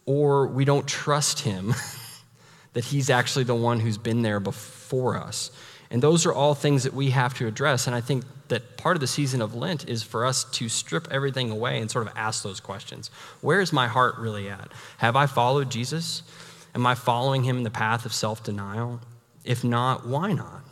Or 0.07 0.47
we 0.47 0.65
don't 0.65 0.87
trust 0.87 1.41
him. 1.41 1.75
that 2.73 2.85
He's 2.85 3.11
actually 3.11 3.45
the 3.45 3.55
one 3.55 3.81
who's 3.81 3.99
been 3.99 4.23
there 4.23 4.41
before 4.41 5.17
us. 5.17 5.51
And 5.91 6.03
those 6.03 6.27
are 6.27 6.33
all 6.33 6.55
things 6.55 6.85
that 6.85 6.93
we 6.93 7.11
have 7.11 7.35
to 7.35 7.47
address. 7.47 7.87
And 7.87 7.97
I 7.97 8.01
think 8.01 8.25
that 8.49 8.77
part 8.77 8.97
of 8.97 9.01
the 9.01 9.07
season 9.07 9.41
of 9.41 9.55
Lent 9.55 9.89
is 9.89 10.03
for 10.03 10.27
us 10.27 10.45
to 10.45 10.69
strip 10.69 11.09
everything 11.11 11.51
away 11.51 11.81
and 11.81 11.91
sort 11.91 12.07
of 12.07 12.13
ask 12.17 12.43
those 12.43 12.61
questions. 12.61 13.11
Where 13.41 13.61
is 13.61 13.73
my 13.73 13.87
heart 13.87 14.17
really 14.19 14.49
at? 14.49 14.71
Have 14.99 15.17
I 15.17 15.27
followed 15.27 15.71
Jesus? 15.71 16.23
Am 16.75 16.87
I 16.87 16.95
following 16.95 17.45
him 17.45 17.59
in 17.59 17.63
the 17.63 17.71
path 17.71 18.05
of 18.05 18.13
self 18.13 18.43
denial? 18.43 19.01
If 19.45 19.65
not, 19.65 20.07
why 20.07 20.33
not? 20.33 20.63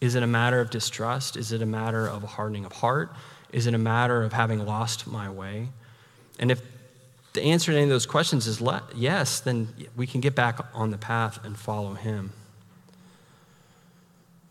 Is 0.00 0.14
it 0.14 0.22
a 0.22 0.26
matter 0.26 0.60
of 0.60 0.70
distrust? 0.70 1.36
Is 1.36 1.52
it 1.52 1.62
a 1.62 1.66
matter 1.66 2.06
of 2.06 2.22
a 2.22 2.26
hardening 2.26 2.64
of 2.64 2.72
heart? 2.72 3.12
Is 3.52 3.66
it 3.66 3.74
a 3.74 3.78
matter 3.78 4.22
of 4.22 4.32
having 4.32 4.64
lost 4.64 5.06
my 5.06 5.30
way? 5.30 5.68
And 6.38 6.50
if 6.50 6.60
the 7.32 7.42
answer 7.42 7.72
to 7.72 7.76
any 7.76 7.84
of 7.84 7.90
those 7.90 8.06
questions 8.06 8.46
is 8.46 8.62
yes, 8.94 9.40
then 9.40 9.68
we 9.96 10.06
can 10.06 10.20
get 10.20 10.34
back 10.34 10.60
on 10.74 10.90
the 10.90 10.98
path 10.98 11.44
and 11.44 11.56
follow 11.56 11.94
him. 11.94 12.32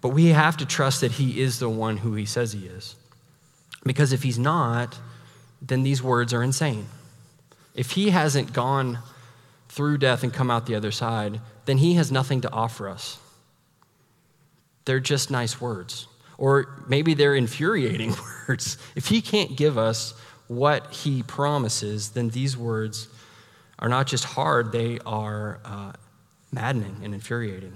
But 0.06 0.10
we 0.10 0.28
have 0.28 0.58
to 0.58 0.68
trust 0.68 1.02
that 1.02 1.14
he 1.14 1.42
is 1.42 1.58
the 1.58 1.68
one 1.68 1.98
who 1.98 2.14
he 2.14 2.28
says 2.28 2.54
he 2.54 2.68
is. 2.68 2.96
Because 3.84 4.14
if 4.14 4.22
he's 4.22 4.38
not, 4.38 5.00
then 5.64 5.82
these 5.82 6.04
words 6.04 6.32
are 6.32 6.44
insane. 6.44 6.86
If 7.74 7.90
he 7.90 8.12
hasn't 8.12 8.54
gone 8.54 9.00
through 9.68 9.98
death 9.98 10.22
and 10.22 10.32
come 10.32 10.52
out 10.52 10.68
the 10.68 10.76
other 10.76 10.92
side, 10.92 11.42
then 11.66 11.80
he 11.80 11.96
has 11.96 12.12
nothing 12.12 12.42
to 12.42 12.52
offer 12.52 12.88
us. 12.88 13.18
They're 14.86 15.00
just 15.00 15.32
nice 15.32 15.60
words. 15.60 16.06
Or 16.38 16.84
maybe 16.88 17.16
they're 17.16 17.34
infuriating 17.34 18.14
words. 18.48 18.78
If 18.96 19.08
he 19.08 19.24
can't 19.24 19.58
give 19.58 19.76
us 19.76 20.14
what 20.46 20.94
he 20.94 21.24
promises, 21.24 22.10
then 22.12 22.30
these 22.30 22.56
words 22.56 23.08
are 23.80 23.90
not 23.90 24.06
just 24.06 24.26
hard, 24.26 24.72
they 24.72 25.00
are 25.04 25.62
uh, 25.66 25.94
maddening 26.52 26.98
and 27.04 27.16
infuriating. 27.16 27.76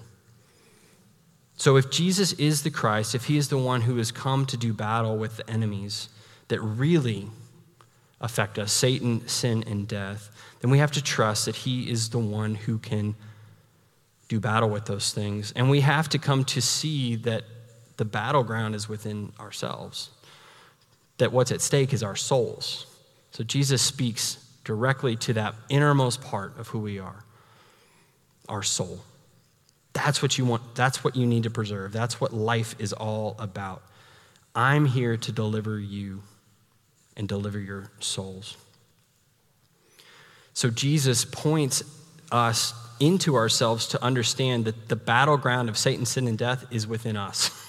So, 1.59 1.75
if 1.75 1.91
Jesus 1.91 2.33
is 2.33 2.63
the 2.63 2.71
Christ, 2.71 3.13
if 3.13 3.25
he 3.25 3.37
is 3.37 3.49
the 3.49 3.57
one 3.57 3.81
who 3.81 3.97
has 3.97 4.11
come 4.11 4.45
to 4.47 4.57
do 4.57 4.73
battle 4.73 5.17
with 5.17 5.37
the 5.37 5.49
enemies 5.49 6.09
that 6.47 6.59
really 6.61 7.27
affect 8.19 8.57
us 8.57 8.71
Satan, 8.71 9.27
sin, 9.27 9.63
and 9.67 9.87
death 9.87 10.31
then 10.61 10.71
we 10.71 10.79
have 10.79 10.91
to 10.91 11.01
trust 11.01 11.45
that 11.45 11.55
he 11.55 11.89
is 11.89 12.09
the 12.09 12.19
one 12.19 12.55
who 12.55 12.77
can 12.77 13.15
do 14.27 14.39
battle 14.39 14.69
with 14.69 14.85
those 14.85 15.13
things. 15.13 15.51
And 15.53 15.69
we 15.69 15.81
have 15.81 16.09
to 16.09 16.19
come 16.19 16.43
to 16.45 16.61
see 16.61 17.15
that 17.17 17.43
the 17.97 18.05
battleground 18.05 18.75
is 18.75 18.87
within 18.87 19.33
ourselves 19.39 20.09
that 21.17 21.33
what's 21.33 21.51
at 21.51 21.59
stake 21.59 21.91
is 21.91 22.01
our 22.01 22.15
souls. 22.15 22.85
So 23.31 23.43
Jesus 23.43 23.81
speaks 23.81 24.37
directly 24.63 25.15
to 25.17 25.33
that 25.33 25.55
innermost 25.67 26.21
part 26.21 26.57
of 26.57 26.69
who 26.69 26.79
we 26.79 26.99
are 26.99 27.23
our 28.47 28.63
soul. 28.63 29.01
That's 29.93 30.21
what 30.21 30.37
you 30.37 30.45
want, 30.45 30.75
that's 30.75 31.03
what 31.03 31.15
you 31.15 31.25
need 31.25 31.43
to 31.43 31.49
preserve. 31.49 31.91
That's 31.91 32.21
what 32.21 32.33
life 32.33 32.75
is 32.79 32.93
all 32.93 33.35
about. 33.39 33.81
I'm 34.55 34.85
here 34.85 35.17
to 35.17 35.31
deliver 35.31 35.79
you 35.79 36.23
and 37.15 37.27
deliver 37.27 37.59
your 37.59 37.91
souls. 37.99 38.55
So 40.53 40.69
Jesus 40.69 41.25
points 41.25 41.83
us 42.31 42.73
into 42.99 43.35
ourselves 43.35 43.87
to 43.87 44.03
understand 44.03 44.65
that 44.65 44.89
the 44.89 44.95
battleground 44.95 45.69
of 45.69 45.77
Satan, 45.77 46.05
sin, 46.05 46.27
and 46.27 46.37
death 46.37 46.65
is 46.71 46.85
within 46.85 47.15
us. 47.15 47.65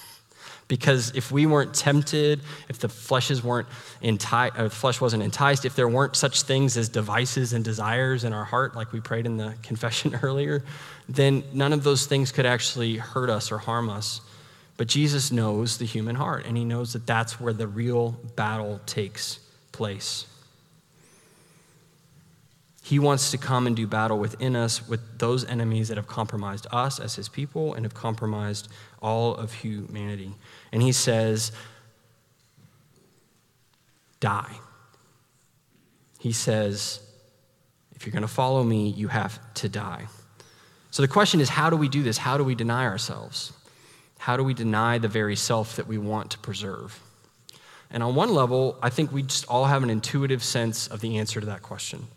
Because 0.71 1.11
if 1.15 1.33
we 1.33 1.45
weren't 1.45 1.73
tempted, 1.73 2.39
if 2.69 2.79
the 2.79 2.87
fleshes 2.87 3.43
weren't 3.43 3.67
or 4.01 4.13
the 4.13 4.69
flesh 4.69 5.01
wasn't 5.01 5.21
enticed, 5.21 5.65
if 5.65 5.75
there 5.75 5.89
weren't 5.89 6.15
such 6.15 6.43
things 6.43 6.77
as 6.77 6.87
devices 6.87 7.51
and 7.51 7.61
desires 7.61 8.23
in 8.23 8.31
our 8.31 8.45
heart, 8.45 8.73
like 8.73 8.93
we 8.93 9.01
prayed 9.01 9.25
in 9.25 9.35
the 9.35 9.53
confession 9.63 10.17
earlier, 10.23 10.63
then 11.09 11.43
none 11.51 11.73
of 11.73 11.83
those 11.83 12.05
things 12.05 12.31
could 12.31 12.45
actually 12.45 12.95
hurt 12.95 13.29
us 13.29 13.51
or 13.51 13.57
harm 13.57 13.89
us. 13.89 14.21
But 14.77 14.87
Jesus 14.87 15.29
knows 15.29 15.77
the 15.77 15.83
human 15.83 16.15
heart, 16.15 16.45
and 16.45 16.55
he 16.55 16.63
knows 16.63 16.93
that 16.93 17.05
that's 17.05 17.37
where 17.37 17.51
the 17.51 17.67
real 17.67 18.11
battle 18.37 18.79
takes 18.85 19.39
place. 19.73 20.25
He 22.91 22.99
wants 22.99 23.31
to 23.31 23.37
come 23.37 23.67
and 23.67 23.73
do 23.73 23.87
battle 23.87 24.19
within 24.19 24.53
us 24.53 24.85
with 24.85 25.17
those 25.17 25.45
enemies 25.45 25.87
that 25.87 25.95
have 25.95 26.07
compromised 26.07 26.67
us 26.73 26.99
as 26.99 27.15
his 27.15 27.29
people 27.29 27.73
and 27.73 27.85
have 27.85 27.93
compromised 27.93 28.67
all 29.01 29.33
of 29.33 29.53
humanity. 29.53 30.33
And 30.73 30.81
he 30.81 30.91
says, 30.91 31.53
Die. 34.19 34.57
He 36.19 36.33
says, 36.33 36.99
If 37.95 38.05
you're 38.05 38.11
going 38.11 38.23
to 38.23 38.27
follow 38.27 38.61
me, 38.61 38.89
you 38.89 39.07
have 39.07 39.39
to 39.53 39.69
die. 39.69 40.07
So 40.89 41.01
the 41.01 41.07
question 41.07 41.39
is, 41.39 41.47
how 41.47 41.69
do 41.69 41.77
we 41.77 41.87
do 41.87 42.03
this? 42.03 42.17
How 42.17 42.37
do 42.37 42.43
we 42.43 42.55
deny 42.55 42.83
ourselves? 42.83 43.53
How 44.17 44.35
do 44.35 44.43
we 44.43 44.53
deny 44.53 44.97
the 44.97 45.07
very 45.07 45.37
self 45.37 45.77
that 45.77 45.87
we 45.87 45.97
want 45.97 46.31
to 46.31 46.39
preserve? 46.39 46.99
And 47.89 48.03
on 48.03 48.15
one 48.15 48.33
level, 48.33 48.77
I 48.83 48.89
think 48.89 49.13
we 49.13 49.23
just 49.23 49.47
all 49.47 49.63
have 49.63 49.81
an 49.81 49.89
intuitive 49.89 50.43
sense 50.43 50.87
of 50.87 50.99
the 50.99 51.19
answer 51.19 51.39
to 51.39 51.45
that 51.45 51.61
question. 51.61 52.09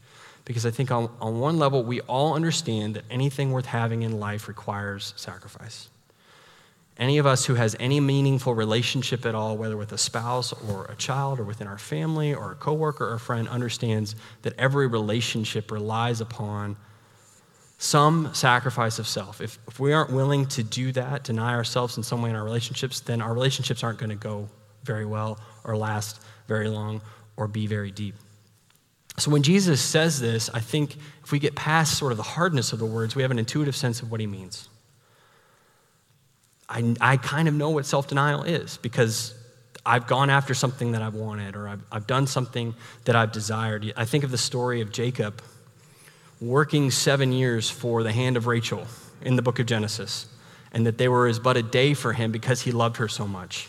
Because 0.45 0.67
I 0.67 0.71
think 0.71 0.91
on, 0.91 1.11
on 1.21 1.41
one 1.41 1.59
level, 1.59 1.83
we 1.83 2.01
all 2.03 2.35
understand 2.35 2.97
that 2.97 3.05
anything 3.11 3.53
worth 3.53 3.67
having 3.67 4.03
in 4.03 4.21
life 4.21 4.47
requires 4.47 5.15
sacrifice. 5.17 5.89
Any 6.97 7.19
of 7.19 7.27
us 7.27 7.47
who 7.47 7.55
has 7.55 7.75
any 7.81 7.99
meaningful 7.99 8.55
relationship 8.55 9.27
at 9.27 9.35
all, 9.35 9.57
whether 9.57 9.77
with 9.77 9.93
a 9.93 9.99
spouse 9.99 10.53
or 10.69 10.85
a 10.85 10.95
child 10.95 11.41
or 11.41 11.45
within 11.45 11.67
our 11.67 11.79
family 11.79 12.33
or 12.35 12.53
a 12.53 12.55
coworker 12.55 13.09
or 13.09 13.15
a 13.15 13.21
friend, 13.21 13.49
understands 13.49 14.15
that 14.43 14.53
every 14.59 14.87
relationship 14.87 15.73
relies 15.73 16.21
upon 16.21 16.77
some 17.79 18.33
sacrifice 18.33 19.01
of 19.01 19.09
self. 19.09 19.41
If, 19.41 19.59
if 19.67 19.81
we 19.81 19.93
aren't 19.93 20.13
willing 20.13 20.47
to 20.47 20.63
do 20.63 20.93
that, 20.93 21.25
deny 21.25 21.55
ourselves 21.55 21.97
in 21.97 22.05
some 22.05 22.23
way 22.23 22.31
in 22.31 22.37
our 22.37 22.45
relationships, 22.45 23.01
then 23.01 23.21
our 23.21 23.35
relationships 23.35 23.83
aren't 23.83 23.99
going 23.99 24.11
to 24.11 24.17
go 24.17 24.49
very 24.85 25.05
well 25.05 25.41
or 25.65 25.77
last 25.77 26.21
very 26.47 26.69
long 26.69 27.01
or 27.37 27.49
be 27.49 27.67
very 27.67 27.91
deep. 27.91 28.15
So 29.19 29.31
when 29.31 29.43
Jesus 29.43 29.81
says 29.81 30.21
this, 30.21 30.51
I 30.53 30.61
think 30.61 30.97
if 31.23 31.31
we 31.31 31.39
get 31.39 31.55
past 31.55 31.97
sort 31.97 32.13
of 32.13 32.17
the 32.17 32.25
hardness 32.25 32.73
of 32.73 32.79
the 32.79 32.87
words, 32.87 33.15
we 33.15 33.23
have 33.23 33.31
an 33.31 33.39
intuitive 33.39 33.77
sense 33.77 34.03
of 34.03 34.11
what 34.11 34.21
he 34.21 34.27
means. 34.27 34.69
I, 36.69 36.95
I 37.01 37.17
kind 37.17 37.47
of 37.47 37.55
know 37.55 37.71
what 37.71 37.87
self 37.87 38.09
denial 38.09 38.43
is 38.43 38.79
because 38.79 39.35
I've 39.87 40.07
gone 40.07 40.31
after 40.31 40.55
something 40.55 40.93
that 40.93 41.03
I've 41.03 41.15
wanted 41.15 41.57
or 41.57 41.69
I've, 41.69 41.83
I've 41.93 42.07
done 42.07 42.27
something 42.27 42.75
that 43.05 43.15
I've 43.15 43.33
desired. 43.33 43.93
I 43.97 44.05
think 44.05 44.25
of 44.25 44.31
the 44.31 44.39
story 44.39 44.81
of 44.81 44.91
Jacob 44.91 45.43
working 46.41 46.91
seven 46.91 47.33
years 47.33 47.71
for 47.71 48.03
the 48.03 48.13
hand 48.13 48.37
of 48.37 48.47
Rachel 48.47 48.87
in 49.23 49.37
the 49.37 49.43
book 49.43 49.59
of 49.59 49.67
Genesis, 49.67 50.27
and 50.73 50.87
that 50.87 50.99
they 50.99 51.09
were 51.09 51.27
as 51.27 51.39
but 51.39 51.57
a 51.57 51.63
day 51.63 51.95
for 51.95 52.13
him 52.13 52.33
because 52.33 52.63
he 52.63 52.73
loved 52.73 52.97
her 52.97 53.09
so 53.09 53.27
much. 53.27 53.69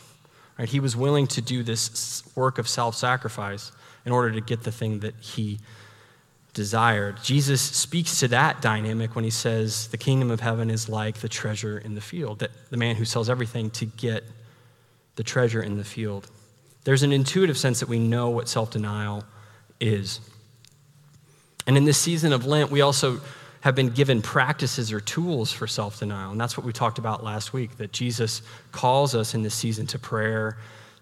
Right? 0.58 0.68
He 0.68 0.80
was 0.80 0.96
willing 0.96 1.28
to 1.28 1.42
do 1.42 1.64
this 1.64 2.24
work 2.36 2.58
of 2.58 2.68
self 2.68 2.96
sacrifice 2.96 3.72
in 4.06 4.12
order 4.12 4.32
to 4.32 4.42
get 4.42 4.64
the 4.64 4.72
thing 4.72 5.00
that 5.00 5.16
he 5.20 5.60
desired. 6.54 7.18
Jesus 7.22 7.62
speaks 7.62 8.20
to 8.22 8.28
that 8.30 8.62
dynamic 8.62 9.16
when 9.16 9.24
he 9.24 9.30
says, 9.30 9.88
The 9.88 9.98
kingdom 9.98 10.32
of 10.32 10.40
heaven 10.40 10.72
is 10.72 10.88
like 10.88 11.18
the 11.18 11.30
treasure 11.30 11.78
in 11.78 11.96
the 11.96 12.02
field, 12.02 12.40
that 12.40 12.52
the 12.70 12.78
man 12.78 12.96
who 12.96 13.06
sells 13.06 13.30
everything 13.30 13.70
to 13.72 13.86
get 13.86 14.24
the 15.16 15.24
treasure 15.24 15.62
in 15.62 15.78
the 15.78 15.84
field. 15.84 16.30
There's 16.86 17.04
an 17.04 17.12
intuitive 17.12 17.58
sense 17.58 17.80
that 17.80 17.90
we 17.90 18.00
know 18.00 18.30
what 18.30 18.48
self 18.48 18.72
denial 18.72 19.24
is. 19.80 20.22
And 21.68 21.78
in 21.78 21.86
this 21.86 21.98
season 21.98 22.32
of 22.32 22.46
Lent, 22.46 22.72
we 22.72 22.82
also 22.82 23.22
have 23.62 23.74
been 23.74 23.90
given 23.90 24.22
practices 24.22 24.94
or 24.94 25.00
tools 25.00 25.52
for 25.52 25.68
self 25.68 26.00
denial. 26.00 26.32
And 26.32 26.40
that's 26.40 26.56
what 26.56 26.66
we 26.66 26.72
talked 26.72 27.00
about 27.00 27.24
last 27.24 27.52
week 27.52 27.78
that 27.78 27.92
Jesus 27.92 28.42
calls 28.72 29.16
us 29.16 29.34
in 29.34 29.42
this 29.42 29.56
season 29.56 29.88
to 29.88 30.00
prayer, 30.00 30.58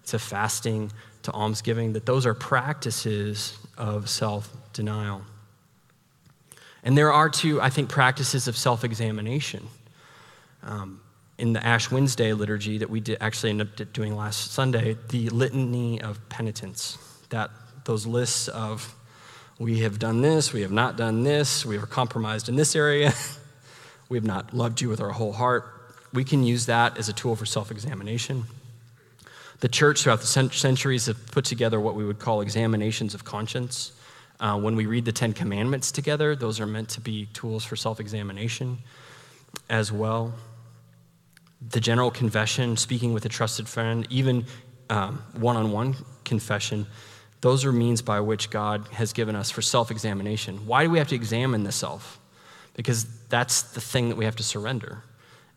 to 0.06 0.18
fasting, 0.18 0.90
to 1.24 1.32
almsgiving, 1.32 1.94
that 1.94 2.06
those 2.06 2.26
are 2.26 2.34
practices 2.34 3.58
of 3.76 4.08
self 4.08 4.50
denial. 4.72 5.22
And 6.82 6.96
there 6.96 7.12
are 7.12 7.28
two, 7.28 7.60
I 7.60 7.70
think, 7.70 7.88
practices 7.88 8.46
of 8.46 8.56
self 8.56 8.84
examination. 8.84 9.66
Um, 10.62 11.00
in 11.36 11.52
the 11.52 11.66
Ash 11.66 11.90
Wednesday 11.90 12.32
liturgy 12.32 12.78
that 12.78 12.88
we 12.88 13.00
did 13.00 13.18
actually 13.20 13.50
ended 13.50 13.80
up 13.80 13.92
doing 13.92 14.16
last 14.16 14.52
Sunday, 14.52 14.96
the 15.08 15.28
litany 15.30 16.00
of 16.00 16.28
penitence, 16.28 16.96
that 17.30 17.50
those 17.84 18.06
lists 18.06 18.48
of 18.48 18.94
we 19.58 19.80
have 19.80 19.98
done 19.98 20.20
this, 20.20 20.52
we 20.52 20.62
have 20.62 20.70
not 20.70 20.96
done 20.96 21.22
this, 21.22 21.64
we 21.64 21.76
have 21.76 21.88
compromised 21.90 22.48
in 22.48 22.56
this 22.56 22.76
area, 22.76 23.12
we 24.08 24.16
have 24.16 24.24
not 24.24 24.54
loved 24.54 24.80
you 24.80 24.88
with 24.88 25.00
our 25.00 25.10
whole 25.10 25.32
heart. 25.32 25.70
We 26.12 26.24
can 26.24 26.44
use 26.44 26.66
that 26.66 26.98
as 26.98 27.08
a 27.08 27.12
tool 27.12 27.34
for 27.34 27.46
self 27.46 27.70
examination. 27.70 28.44
The 29.64 29.70
church 29.70 30.02
throughout 30.02 30.20
the 30.20 30.50
centuries 30.50 31.06
have 31.06 31.26
put 31.28 31.46
together 31.46 31.80
what 31.80 31.94
we 31.94 32.04
would 32.04 32.18
call 32.18 32.42
examinations 32.42 33.14
of 33.14 33.24
conscience. 33.24 33.92
Uh, 34.38 34.60
when 34.60 34.76
we 34.76 34.84
read 34.84 35.06
the 35.06 35.12
Ten 35.12 35.32
Commandments 35.32 35.90
together, 35.90 36.36
those 36.36 36.60
are 36.60 36.66
meant 36.66 36.90
to 36.90 37.00
be 37.00 37.28
tools 37.32 37.64
for 37.64 37.74
self 37.74 37.98
examination 37.98 38.76
as 39.70 39.90
well. 39.90 40.34
The 41.70 41.80
general 41.80 42.10
confession, 42.10 42.76
speaking 42.76 43.14
with 43.14 43.24
a 43.24 43.30
trusted 43.30 43.66
friend, 43.66 44.06
even 44.10 44.44
one 45.32 45.56
on 45.56 45.72
one 45.72 45.96
confession, 46.26 46.86
those 47.40 47.64
are 47.64 47.72
means 47.72 48.02
by 48.02 48.20
which 48.20 48.50
God 48.50 48.86
has 48.88 49.14
given 49.14 49.34
us 49.34 49.50
for 49.50 49.62
self 49.62 49.90
examination. 49.90 50.66
Why 50.66 50.84
do 50.84 50.90
we 50.90 50.98
have 50.98 51.08
to 51.08 51.14
examine 51.14 51.64
the 51.64 51.72
self? 51.72 52.20
Because 52.74 53.06
that's 53.28 53.62
the 53.62 53.80
thing 53.80 54.10
that 54.10 54.16
we 54.16 54.26
have 54.26 54.36
to 54.36 54.42
surrender. 54.42 55.04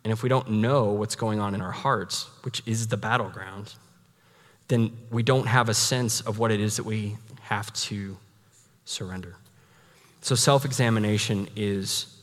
And 0.05 0.13
if 0.13 0.23
we 0.23 0.29
don't 0.29 0.49
know 0.49 0.93
what's 0.93 1.17
going 1.17 1.41
on 1.41 1.53
in 1.53 1.59
our 1.59 1.73
hearts, 1.73 2.29
which 2.43 2.63
is 2.65 2.87
the 2.87 2.95
battleground, 2.95 3.73
then 4.67 4.95
we 5.11 5.23
don't 5.23 5.47
have 5.47 5.69
a 5.69 5.73
sense 5.73 6.21
of 6.21 6.39
what 6.39 6.51
it 6.51 6.59
is 6.59 6.77
that 6.77 6.83
we 6.83 7.17
have 7.41 7.71
to 7.73 8.17
surrender. 8.85 9.35
So 10.21 10.35
self 10.35 10.65
examination 10.65 11.47
is 11.55 12.13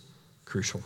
crucial. 0.44 0.82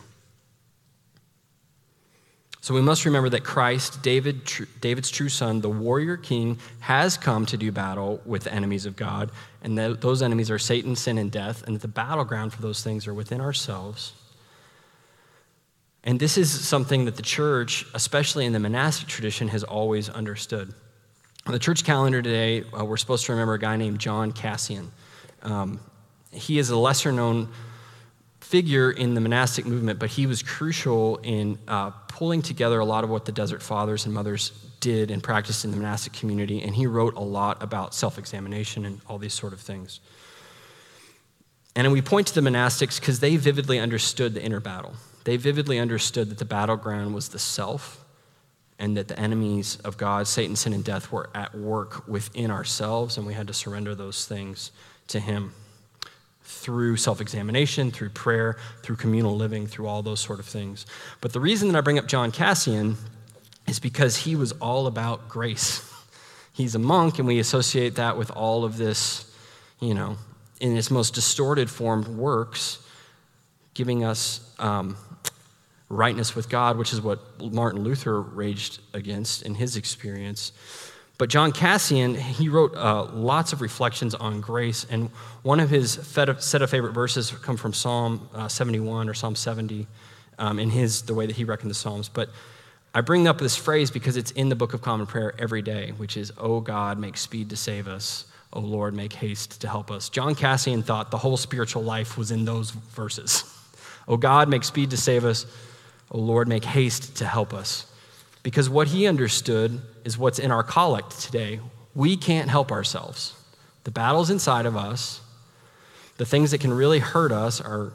So 2.61 2.73
we 2.73 2.81
must 2.81 3.05
remember 3.05 3.29
that 3.29 3.43
Christ, 3.43 4.01
David, 4.03 4.41
David's 4.81 5.09
true 5.09 5.29
son, 5.29 5.61
the 5.61 5.69
warrior 5.69 6.17
king, 6.17 6.59
has 6.81 7.17
come 7.17 7.45
to 7.47 7.57
do 7.57 7.71
battle 7.71 8.21
with 8.25 8.43
the 8.43 8.53
enemies 8.53 8.85
of 8.85 8.95
God. 8.95 9.31
And 9.63 9.77
that 9.77 10.01
those 10.01 10.21
enemies 10.21 10.51
are 10.51 10.59
Satan, 10.59 10.95
sin, 10.95 11.17
and 11.17 11.31
death. 11.31 11.63
And 11.63 11.75
that 11.75 11.81
the 11.81 11.87
battleground 11.87 12.53
for 12.53 12.61
those 12.61 12.83
things 12.83 13.07
are 13.07 13.13
within 13.13 13.39
ourselves. 13.39 14.13
And 16.03 16.19
this 16.19 16.37
is 16.37 16.67
something 16.67 17.05
that 17.05 17.15
the 17.15 17.21
church, 17.21 17.85
especially 17.93 18.45
in 18.45 18.53
the 18.53 18.59
monastic 18.59 19.07
tradition, 19.07 19.47
has 19.49 19.63
always 19.63 20.09
understood. 20.09 20.73
On 21.49 21.53
the 21.53 21.57
church 21.57 21.83
calendar 21.83 22.21
today, 22.21 22.63
uh, 22.79 22.85
we're 22.85 22.95
supposed 22.95 23.25
to 23.25 23.31
remember 23.31 23.55
a 23.55 23.59
guy 23.59 23.75
named 23.75 23.97
John 23.97 24.31
Cassian. 24.31 24.91
Um, 25.41 25.79
he 26.29 26.59
is 26.59 26.69
a 26.69 26.77
lesser 26.77 27.11
known 27.11 27.49
figure 28.39 28.91
in 28.91 29.15
the 29.15 29.19
monastic 29.19 29.65
movement, 29.65 29.97
but 29.97 30.11
he 30.11 30.27
was 30.27 30.43
crucial 30.43 31.17
in 31.23 31.57
uh, 31.67 31.89
pulling 32.07 32.43
together 32.43 32.79
a 32.79 32.85
lot 32.85 33.03
of 33.03 33.09
what 33.09 33.25
the 33.25 33.31
Desert 33.31 33.63
Fathers 33.63 34.05
and 34.05 34.13
Mothers 34.13 34.51
did 34.79 35.09
and 35.09 35.23
practiced 35.23 35.65
in 35.65 35.71
the 35.71 35.77
monastic 35.77 36.13
community, 36.13 36.61
and 36.61 36.75
he 36.75 36.85
wrote 36.85 37.15
a 37.15 37.23
lot 37.23 37.63
about 37.63 37.95
self 37.95 38.19
examination 38.19 38.85
and 38.85 39.01
all 39.07 39.17
these 39.17 39.33
sort 39.33 39.51
of 39.51 39.59
things. 39.59 40.01
And 41.75 41.91
we 41.91 42.03
point 42.03 42.27
to 42.27 42.35
the 42.35 42.47
monastics 42.47 42.99
because 42.99 43.21
they 43.21 43.37
vividly 43.37 43.79
understood 43.79 44.35
the 44.35 44.43
inner 44.43 44.59
battle. 44.59 44.93
They 45.23 45.37
vividly 45.37 45.79
understood 45.79 46.29
that 46.29 46.37
the 46.37 46.45
battleground 46.45 47.15
was 47.15 47.29
the 47.29 47.39
self 47.39 48.05
and 48.79 48.95
that 48.95 49.09
the 49.09 49.19
enemies 49.19 49.77
of 49.83 49.97
God, 49.97 50.25
Satan, 50.27 50.55
sin, 50.55 50.73
and 50.73 50.83
death, 50.83 51.11
were 51.11 51.29
at 51.35 51.53
work 51.53 52.07
within 52.07 52.49
ourselves, 52.49 53.17
and 53.17 53.27
we 53.27 53.33
had 53.33 53.47
to 53.47 53.53
surrender 53.53 53.93
those 53.93 54.25
things 54.25 54.71
to 55.07 55.19
Him 55.19 55.53
through 56.43 56.95
self 56.95 57.21
examination, 57.21 57.91
through 57.91 58.09
prayer, 58.09 58.57
through 58.81 58.95
communal 58.95 59.35
living, 59.35 59.67
through 59.67 59.87
all 59.87 60.01
those 60.01 60.19
sort 60.19 60.39
of 60.39 60.45
things. 60.45 60.85
But 61.21 61.33
the 61.33 61.39
reason 61.39 61.69
that 61.69 61.77
I 61.77 61.81
bring 61.81 61.99
up 61.99 62.07
John 62.07 62.31
Cassian 62.31 62.95
is 63.67 63.79
because 63.79 64.17
he 64.17 64.35
was 64.35 64.51
all 64.53 64.87
about 64.87 65.29
grace. 65.29 65.85
He's 66.53 66.75
a 66.75 66.79
monk, 66.79 67.19
and 67.19 67.27
we 67.27 67.39
associate 67.39 67.95
that 67.95 68.17
with 68.17 68.31
all 68.31 68.65
of 68.65 68.77
this, 68.77 69.31
you 69.79 69.93
know, 69.93 70.17
in 70.59 70.75
its 70.75 70.89
most 70.89 71.13
distorted 71.13 71.69
form, 71.69 72.17
works, 72.17 72.79
giving 73.73 74.03
us 74.03 74.53
um, 74.59 74.97
rightness 75.89 76.35
with 76.35 76.49
God, 76.49 76.77
which 76.77 76.93
is 76.93 77.01
what 77.01 77.19
Martin 77.41 77.83
Luther 77.83 78.21
raged 78.21 78.79
against 78.93 79.41
in 79.41 79.55
his 79.55 79.75
experience. 79.75 80.51
But 81.17 81.29
John 81.29 81.51
Cassian, 81.51 82.15
he 82.15 82.47
wrote 82.47 82.75
uh, 82.75 83.03
lots 83.11 83.51
of 83.51 83.61
reflections 83.61 84.15
on 84.15 84.39
grace, 84.39 84.85
and 84.89 85.09
one 85.41 85.59
of 85.59 85.69
his 85.69 85.91
set 85.91 86.29
of 86.29 86.69
favorite 86.69 86.93
verses 86.93 87.31
come 87.31 87.57
from 87.57 87.73
Psalm 87.73 88.29
uh, 88.33 88.47
71 88.47 89.09
or 89.09 89.13
Psalm 89.13 89.35
70 89.35 89.85
um, 90.37 90.59
in 90.59 90.69
his, 90.69 91.01
the 91.01 91.13
way 91.13 91.25
that 91.25 91.35
he 91.35 91.43
reckoned 91.43 91.69
the 91.69 91.75
Psalms. 91.75 92.07
But 92.07 92.29
I 92.93 93.01
bring 93.01 93.27
up 93.27 93.37
this 93.37 93.55
phrase 93.55 93.91
because 93.91 94.15
it's 94.15 94.31
in 94.31 94.49
the 94.49 94.55
Book 94.55 94.73
of 94.73 94.81
Common 94.81 95.07
Prayer 95.07 95.33
every 95.37 95.61
day, 95.61 95.91
which 95.97 96.15
is, 96.15 96.31
O 96.37 96.61
God, 96.61 96.97
make 96.97 97.17
speed 97.17 97.49
to 97.49 97.57
save 97.57 97.87
us. 97.87 98.25
O 98.53 98.61
Lord, 98.61 98.95
make 98.95 99.13
haste 99.13 99.61
to 99.61 99.67
help 99.67 99.91
us. 99.91 100.09
John 100.09 100.33
Cassian 100.33 100.81
thought 100.81 101.11
the 101.11 101.17
whole 101.17 101.37
spiritual 101.37 101.83
life 101.83 102.17
was 102.17 102.31
in 102.31 102.45
those 102.45 102.71
verses. 102.71 103.43
O 104.07 104.17
God, 104.17 104.49
make 104.49 104.63
speed 104.63 104.89
to 104.89 104.97
save 104.97 105.23
us. 105.23 105.45
O 106.11 106.17
Lord, 106.17 106.47
make 106.47 106.65
haste 106.65 107.17
to 107.17 107.25
help 107.25 107.53
us. 107.53 107.85
Because 108.41 108.69
what 108.69 108.87
he 108.87 109.07
understood 109.07 109.81
is 110.03 110.17
what's 110.17 110.39
in 110.39 110.51
our 110.51 110.63
collect 110.63 111.19
today. 111.19 111.59
We 111.93 112.17
can't 112.17 112.49
help 112.49 112.71
ourselves. 112.71 113.33
The 113.83 113.91
battle's 113.91 114.29
inside 114.29 114.65
of 114.65 114.75
us. 114.75 115.21
The 116.17 116.25
things 116.25 116.51
that 116.51 116.61
can 116.61 116.73
really 116.73 116.99
hurt 116.99 117.31
us 117.31 117.61
are 117.61 117.93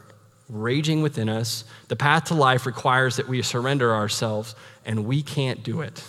raging 0.49 1.01
within 1.01 1.29
us. 1.29 1.63
The 1.87 1.95
path 1.95 2.25
to 2.25 2.35
life 2.35 2.65
requires 2.65 3.17
that 3.17 3.27
we 3.27 3.41
surrender 3.41 3.93
ourselves, 3.93 4.55
and 4.85 5.05
we 5.05 5.21
can't 5.21 5.63
do 5.63 5.81
it. 5.81 6.03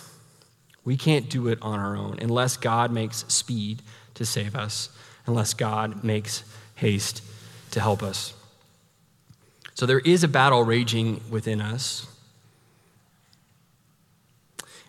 We 0.85 0.97
can't 0.97 1.29
do 1.29 1.47
it 1.47 1.59
on 1.61 1.79
our 1.79 1.97
own 1.97 2.19
unless 2.21 2.55
God 2.55 2.91
makes 2.91 3.25
speed 3.27 3.81
to 4.13 4.25
save 4.25 4.55
us, 4.55 4.89
unless 5.25 5.53
God 5.53 6.03
makes 6.03 6.43
haste 6.75 7.21
to 7.71 7.81
help 7.81 8.01
us. 8.01 8.33
So 9.77 9.85
there 9.85 9.99
is 9.99 10.23
a 10.23 10.27
battle 10.27 10.63
raging 10.63 11.21
within 11.29 11.61
us. 11.61 12.07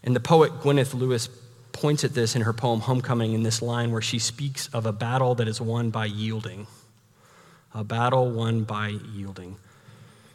And 0.03 0.17
the 0.17 0.21
poet 0.21 0.51
Gwyneth 0.63 0.95
Lewis 0.95 1.29
points 1.73 2.05
at 2.05 2.15
this 2.15 2.35
in 2.35 2.41
her 2.41 2.55
poem 2.55 2.81
Homecoming 2.81 3.35
in 3.35 3.43
this 3.43 3.61
line 3.61 3.93
where 3.93 4.01
she 4.01 4.19
speaks 4.19 4.69
of 4.69 4.87
a 4.87 4.93
battle 4.95 5.35
that 5.35 5.47
is 5.47 5.61
won 5.61 5.91
by 5.91 6.07
yielding. 6.07 6.67
A 7.75 7.85
battle 7.85 8.31
won 8.31 8.65
by 8.65 8.95
yielding. 9.13 9.59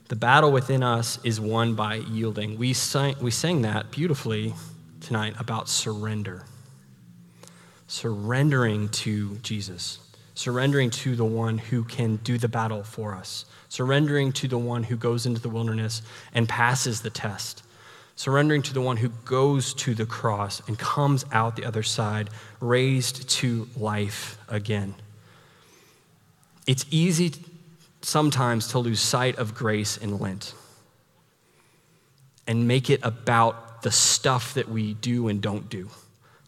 The 0.10 0.16
battle 0.16 0.52
within 0.52 0.84
us 0.84 1.18
is 1.24 1.40
won 1.42 1.74
by 1.74 1.96
yielding. 1.96 2.56
We 2.60 2.74
sang, 2.74 3.16
we 3.20 3.32
sang 3.32 3.64
that 3.64 3.90
beautifully 3.90 4.54
tonight 5.02 5.34
about 5.40 5.68
surrender. 5.68 6.46
Surrendering 7.88 8.90
to 8.90 9.36
Jesus, 9.38 9.98
surrendering 10.36 10.90
to 10.90 11.16
the 11.16 11.26
one 11.26 11.58
who 11.58 11.84
can 11.84 12.18
do 12.18 12.38
the 12.38 12.48
battle 12.48 12.84
for 12.84 13.14
us, 13.14 13.46
surrendering 13.70 14.32
to 14.32 14.48
the 14.48 14.58
one 14.58 14.84
who 14.84 14.96
goes 14.96 15.26
into 15.26 15.42
the 15.42 15.50
wilderness 15.50 16.02
and 16.34 16.50
passes 16.50 17.02
the 17.02 17.10
test, 17.10 17.64
surrendering 18.16 18.62
to 18.62 18.74
the 18.74 18.82
one 18.82 18.98
who 18.98 19.10
goes 19.26 19.74
to 19.74 19.94
the 19.94 20.06
cross 20.06 20.62
and 20.68 20.78
comes 20.78 21.26
out 21.32 21.56
the 21.56 21.66
other 21.66 21.84
side, 21.84 22.30
raised 22.60 23.30
to 23.30 23.68
life 23.78 24.38
again. 24.48 24.96
It's 26.66 26.86
easy 26.90 27.34
sometimes 28.02 28.70
to 28.70 28.80
lose 28.80 29.00
sight 29.00 29.38
of 29.38 29.54
grace 29.56 29.98
in 29.98 30.20
Lent 30.20 30.54
and 32.48 32.68
make 32.68 32.90
it 32.90 33.00
about 33.04 33.82
the 33.84 33.92
stuff 33.92 34.54
that 34.56 34.70
we 34.70 34.94
do 34.96 35.28
and 35.28 35.42
don't 35.42 35.70
do. 35.70 35.90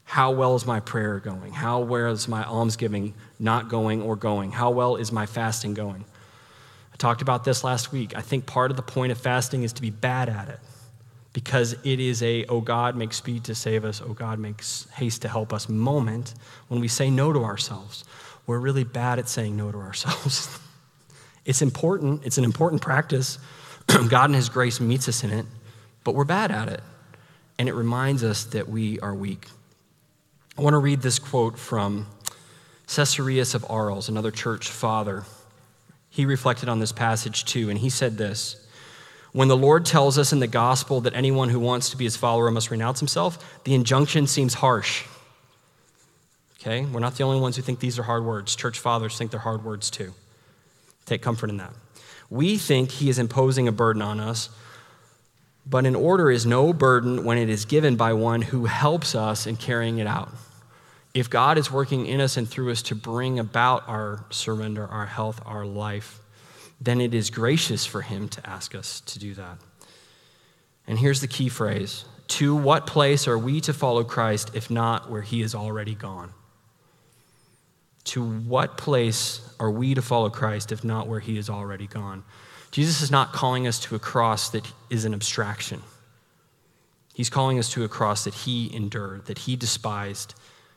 How 0.05 0.31
well 0.31 0.55
is 0.55 0.65
my 0.65 0.79
prayer 0.79 1.19
going? 1.19 1.51
How 1.51 1.79
well 1.79 2.11
is 2.11 2.27
my 2.27 2.45
almsgiving 2.45 3.15
not 3.39 3.69
going 3.69 4.01
or 4.01 4.15
going? 4.15 4.51
How 4.51 4.69
well 4.69 4.95
is 4.95 5.11
my 5.11 5.25
fasting 5.25 5.73
going? 5.73 6.05
I 6.93 6.95
talked 6.97 7.21
about 7.21 7.43
this 7.43 7.63
last 7.63 7.91
week. 7.91 8.15
I 8.15 8.21
think 8.21 8.45
part 8.45 8.71
of 8.71 8.77
the 8.77 8.83
point 8.83 9.11
of 9.11 9.17
fasting 9.17 9.63
is 9.63 9.73
to 9.73 9.81
be 9.81 9.89
bad 9.89 10.29
at 10.29 10.47
it 10.47 10.59
because 11.33 11.73
it 11.83 11.99
is 11.99 12.23
a, 12.23 12.45
oh 12.45 12.61
God, 12.61 12.95
make 12.95 13.11
speed 13.11 13.43
to 13.45 13.55
save 13.55 13.83
us, 13.83 14.01
oh 14.01 14.13
God, 14.13 14.39
makes 14.39 14.87
haste 14.93 15.23
to 15.23 15.27
help 15.27 15.51
us 15.51 15.67
moment 15.67 16.33
when 16.69 16.79
we 16.79 16.87
say 16.87 17.09
no 17.09 17.33
to 17.33 17.43
ourselves. 17.43 18.05
We're 18.47 18.59
really 18.59 18.85
bad 18.85 19.19
at 19.19 19.27
saying 19.27 19.57
no 19.57 19.71
to 19.71 19.77
ourselves. 19.79 20.57
it's 21.45 21.61
important, 21.61 22.25
it's 22.25 22.37
an 22.37 22.45
important 22.45 22.81
practice. 22.81 23.39
God 24.09 24.29
in 24.29 24.33
His 24.33 24.47
grace 24.47 24.79
meets 24.79 25.09
us 25.09 25.25
in 25.25 25.31
it, 25.31 25.45
but 26.05 26.15
we're 26.15 26.23
bad 26.23 26.51
at 26.51 26.69
it. 26.69 26.81
And 27.59 27.67
it 27.67 27.73
reminds 27.73 28.23
us 28.23 28.45
that 28.45 28.69
we 28.69 28.99
are 29.01 29.13
weak. 29.13 29.47
I 30.57 30.61
want 30.61 30.73
to 30.73 30.79
read 30.79 31.01
this 31.01 31.19
quote 31.19 31.59
from 31.59 32.07
Caesarius 32.87 33.55
of 33.55 33.65
Arles, 33.69 34.07
another 34.07 34.31
church 34.31 34.69
father. 34.69 35.25
He 36.09 36.25
reflected 36.25 36.69
on 36.69 36.79
this 36.79 36.93
passage 36.93 37.43
too, 37.43 37.69
and 37.69 37.77
he 37.77 37.89
said 37.89 38.17
this 38.17 38.65
When 39.33 39.49
the 39.49 39.57
Lord 39.57 39.85
tells 39.85 40.17
us 40.17 40.31
in 40.31 40.39
the 40.39 40.47
gospel 40.47 41.01
that 41.01 41.13
anyone 41.13 41.49
who 41.49 41.59
wants 41.59 41.89
to 41.89 41.97
be 41.97 42.05
his 42.05 42.15
follower 42.15 42.49
must 42.51 42.71
renounce 42.71 42.99
himself, 42.99 43.61
the 43.65 43.73
injunction 43.73 44.27
seems 44.27 44.53
harsh. 44.53 45.03
Okay? 46.61 46.85
We're 46.85 47.01
not 47.01 47.15
the 47.15 47.25
only 47.25 47.41
ones 47.41 47.57
who 47.57 47.61
think 47.61 47.81
these 47.81 47.99
are 47.99 48.03
hard 48.03 48.23
words. 48.23 48.55
Church 48.55 48.79
fathers 48.79 49.17
think 49.17 49.31
they're 49.31 49.41
hard 49.41 49.65
words 49.65 49.89
too. 49.89 50.13
Take 51.05 51.21
comfort 51.21 51.49
in 51.49 51.57
that. 51.57 51.73
We 52.29 52.57
think 52.57 52.91
he 52.91 53.09
is 53.09 53.19
imposing 53.19 53.67
a 53.67 53.73
burden 53.73 54.01
on 54.01 54.21
us, 54.21 54.49
but 55.65 55.85
an 55.85 55.95
order 55.95 56.31
is 56.31 56.45
no 56.45 56.71
burden 56.71 57.25
when 57.25 57.37
it 57.37 57.49
is 57.49 57.65
given 57.65 57.97
by 57.97 58.13
one 58.13 58.41
who 58.41 58.65
helps 58.65 59.15
us 59.15 59.45
in 59.45 59.57
carrying 59.57 59.97
it 59.97 60.07
out. 60.07 60.29
If 61.15 61.29
God 61.29 61.57
is 61.57 61.71
working 61.71 62.07
in 62.07 62.19
us 62.19 62.35
and 62.35 62.47
through 62.47 62.71
us 62.71 62.81
to 62.83 62.95
bring 62.95 63.39
about 63.39 63.87
our 63.87 64.25
surrender, 64.31 64.85
our 64.85 65.05
health, 65.05 65.41
our 65.45 65.65
life, 65.65 66.19
then 66.81 66.99
it 66.99 67.13
is 67.13 67.29
gracious 67.29 67.85
for 67.85 68.01
him 68.01 68.27
to 68.27 68.47
ask 68.47 68.75
us 68.75 68.99
to 68.99 69.17
do 69.17 69.33
that. 69.35 69.57
And 70.85 70.99
here's 70.99 71.21
the 71.21 71.29
key 71.29 71.47
phrase 71.47 72.03
To 72.27 72.53
what 72.53 72.85
place 72.85 73.29
are 73.29 73.37
we 73.37 73.61
to 73.61 73.73
follow 73.73 74.03
Christ 74.03 74.51
if 74.55 74.69
not 74.69 75.09
where 75.09 75.21
he 75.21 75.41
is 75.41 75.55
already 75.55 75.95
gone? 75.95 76.33
To 78.03 78.21
what 78.21 78.77
place 78.77 79.39
are 79.57 79.71
we 79.71 79.93
to 79.93 80.01
follow 80.01 80.29
Christ 80.29 80.73
if 80.73 80.83
not 80.83 81.07
where 81.07 81.21
he 81.21 81.37
is 81.37 81.49
already 81.49 81.87
gone? 81.87 82.25
Jesus 82.71 83.01
is 83.01 83.09
not 83.09 83.31
calling 83.31 83.67
us 83.67 83.79
to 83.79 83.95
a 83.95 83.99
cross 83.99 84.49
that 84.49 84.69
is 84.89 85.05
an 85.05 85.13
abstraction. 85.13 85.81
He's 87.13 87.29
calling 87.29 87.57
us 87.57 87.71
to 87.71 87.85
a 87.85 87.87
cross 87.87 88.25
that 88.25 88.33
he 88.33 88.75
endured, 88.75 89.27
that 89.27 89.37
he 89.37 89.55
despised 89.55 90.35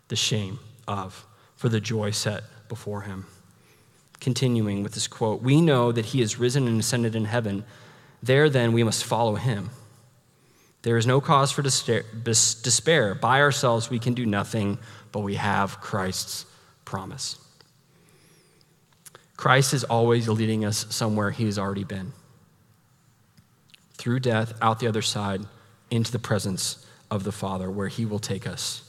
the 0.09 0.17
shame 0.17 0.59
of 0.87 1.27
for 1.57 1.69
the 1.69 1.81
joy 1.81 2.11
set 2.11 2.45
before 2.69 3.03
him. 3.03 3.27
Continuing 4.21 4.83
with 4.83 4.93
this 4.93 5.07
quote 5.07 5.43
We 5.43 5.61
know 5.61 5.93
that 5.93 6.07
he 6.07 6.21
is 6.21 6.39
risen 6.39 6.67
and 6.67 6.81
ascended 6.81 7.15
in 7.15 7.27
heaven. 7.27 7.65
There, 8.23 8.51
then, 8.51 8.73
we 8.73 8.83
must 8.83 9.05
follow 9.05 9.37
him. 9.37 9.71
There 10.83 10.97
is 10.97 11.07
no 11.07 11.21
cause 11.21 11.53
for 11.53 11.63
despair. 11.63 13.15
By 13.15 13.41
ourselves, 13.41 13.91
we 13.91 13.99
can 13.99 14.15
do 14.15 14.27
nothing, 14.27 14.79
but 15.13 15.21
we 15.21 15.35
have 15.35 15.81
Christ's 15.81 16.47
promise. 16.85 17.37
Christ 19.37 19.73
is 19.73 19.85
always 19.85 20.29
leading 20.29 20.65
us 20.65 20.87
somewhere 20.91 21.31
he 21.31 21.45
has 21.45 21.59
already 21.59 21.85
been 21.85 22.13
through 23.99 24.21
death, 24.21 24.55
out 24.63 24.79
the 24.79 24.87
other 24.87 25.03
side, 25.03 25.43
into 25.91 26.11
the 26.13 26.19
presence 26.19 26.87
of 27.11 27.25
the 27.25 27.33
Father, 27.33 27.71
where 27.71 27.89
he 27.89 28.07
will 28.07 28.21
take 28.21 28.47
us. 28.47 28.88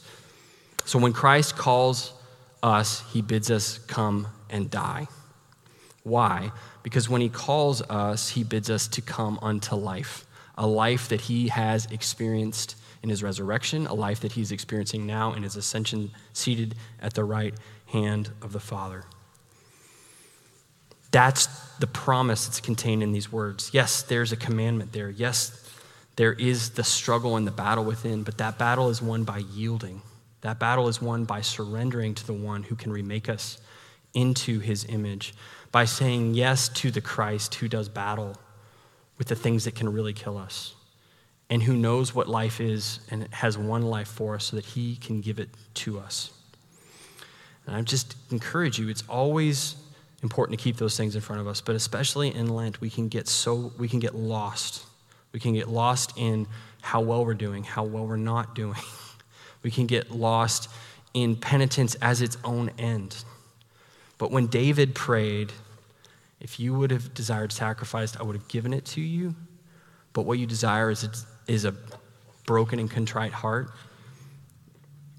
So 0.90 0.98
when 0.98 1.14
Christ 1.14 1.56
calls 1.56 2.14
us, 2.64 3.04
he 3.14 3.22
bids 3.22 3.52
us 3.52 3.78
come 3.78 4.28
and 4.50 4.72
die. 4.72 5.08
Why? 6.02 6.52
Because 6.82 7.08
when 7.08 7.22
he 7.22 7.30
calls 7.30 7.84
us, 7.84 8.30
he 8.30 8.44
bids 8.44 8.72
us 8.72 8.88
to 8.88 9.02
come 9.02 9.38
unto 9.44 9.76
life, 9.76 10.26
a 10.58 10.66
life 10.66 11.10
that 11.10 11.22
he 11.22 11.50
has 11.50 11.86
experienced 11.92 12.76
in 13.04 13.10
his 13.10 13.22
resurrection, 13.22 13.86
a 13.86 13.94
life 13.94 14.22
that 14.22 14.32
he's 14.32 14.52
experiencing 14.52 15.06
now 15.06 15.34
in 15.34 15.44
his 15.44 15.56
ascension, 15.56 16.10
seated 16.34 16.74
at 17.00 17.14
the 17.14 17.24
right 17.24 17.54
hand 17.86 18.32
of 18.42 18.52
the 18.52 18.60
Father. 18.60 19.04
That's 21.12 21.46
the 21.78 21.86
promise 21.86 22.48
that's 22.48 22.62
contained 22.62 23.04
in 23.04 23.12
these 23.12 23.32
words. 23.32 23.70
Yes, 23.74 24.02
there's 24.02 24.32
a 24.32 24.36
commandment 24.36 24.94
there. 24.94 25.12
Yes, 25.12 25.70
there 26.16 26.34
is 26.34 26.72
the 26.72 26.84
struggle 26.84 27.36
and 27.36 27.46
the 27.46 27.52
battle 27.52 27.86
within, 27.86 28.24
but 28.24 28.40
that 28.40 28.58
battle 28.58 28.90
is 28.90 29.04
won 29.04 29.24
by 29.24 29.38
yielding. 29.38 30.02
That 30.42 30.60
battle 30.60 30.88
is 30.88 31.02
won 31.02 31.26
by 31.26 31.42
surrendering 31.42 32.16
to 32.16 32.26
the 32.26 32.34
one 32.34 32.64
who 32.64 32.76
can 32.76 32.92
remake 32.92 33.30
us 33.30 33.60
into 34.14 34.60
his 34.60 34.86
image, 34.86 35.34
by 35.72 35.86
saying 35.86 36.34
yes 36.34 36.70
to 36.70 36.92
the 36.92 37.02
Christ 37.02 37.56
who 37.56 37.68
does 37.68 37.90
battle 37.90 38.36
with 39.18 39.28
the 39.28 39.36
things 39.36 39.66
that 39.66 39.76
can 39.76 39.92
really 39.92 40.14
kill 40.14 40.38
us, 40.38 40.74
and 41.50 41.62
who 41.62 41.76
knows 41.76 42.16
what 42.16 42.28
life 42.28 42.60
is 42.62 43.02
and 43.12 43.28
has 43.34 43.58
one 43.58 43.84
life 43.84 44.08
for 44.08 44.36
us 44.36 44.46
so 44.46 44.56
that 44.56 44.66
he 44.66 44.96
can 44.96 45.22
give 45.22 45.40
it 45.40 45.50
to 45.76 46.00
us. 46.00 46.32
And 47.68 47.76
I 47.76 47.82
just 47.82 48.16
encourage 48.32 48.80
you, 48.80 48.90
it's 48.90 49.04
always 49.08 49.76
important 50.24 50.58
to 50.58 50.64
keep 50.64 50.78
those 50.78 50.98
things 50.98 51.16
in 51.16 51.22
front 51.22 51.42
of 51.42 51.48
us, 51.48 51.62
but 51.62 51.76
especially 51.76 52.34
in 52.34 52.50
Lent, 52.50 52.82
we 52.82 52.90
can 52.90 53.08
get 53.08 53.28
so 53.28 53.72
we 53.78 53.88
can 53.88 54.00
get 54.00 54.16
lost. 54.16 54.86
We 55.32 55.40
can 55.40 55.54
get 55.54 55.70
lost 55.70 56.14
in 56.18 56.48
how 56.82 57.02
well 57.02 57.26
we're 57.26 57.36
doing, 57.36 57.64
how 57.64 57.84
well 57.84 58.08
we're 58.08 58.18
not 58.18 58.56
doing. 58.56 58.80
We 59.62 59.72
can 59.72 59.86
get 59.86 60.12
lost 60.12 60.70
in 61.14 61.36
penitence 61.36 61.96
as 61.96 62.22
its 62.22 62.38
own 62.44 62.72
end. 62.78 63.24
But 64.18 64.32
when 64.32 64.48
David 64.48 64.96
prayed, 64.96 65.52
if 66.40 66.60
you 66.60 66.74
would 66.74 66.92
have 66.92 67.14
desired 67.14 67.52
sacrifice, 67.52 68.16
I 68.18 68.24
would 68.24 68.36
have 68.36 68.48
given 68.48 68.74
it 68.74 68.86
to 68.86 69.02
you. 69.02 69.36
But 70.14 70.24
what 70.24 70.40
you 70.40 70.46
desire 70.46 70.90
is 70.90 71.04
a, 71.04 71.12
is 71.52 71.66
a 71.66 71.74
broken 72.46 72.80
and 72.80 72.90
contrite 72.90 73.32
heart. 73.34 73.72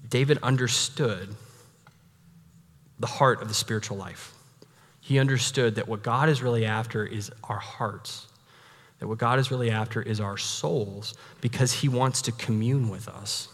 David 0.09 0.37
understood 0.43 1.35
the 2.99 3.07
heart 3.07 3.41
of 3.41 3.47
the 3.47 3.53
spiritual 3.53 3.97
life. 3.97 4.33
He 4.99 5.17
understood 5.17 5.75
that 5.75 5.87
what 5.87 6.03
God 6.03 6.29
is 6.29 6.43
really 6.43 6.65
after 6.65 7.05
is 7.05 7.31
our 7.45 7.57
hearts, 7.57 8.27
that 8.99 9.07
what 9.07 9.17
God 9.17 9.39
is 9.39 9.49
really 9.49 9.71
after 9.71 10.01
is 10.01 10.19
our 10.19 10.37
souls, 10.37 11.15
because 11.41 11.73
He 11.73 11.89
wants 11.89 12.21
to 12.23 12.31
commune 12.31 12.89
with 12.89 13.07
us, 13.07 13.47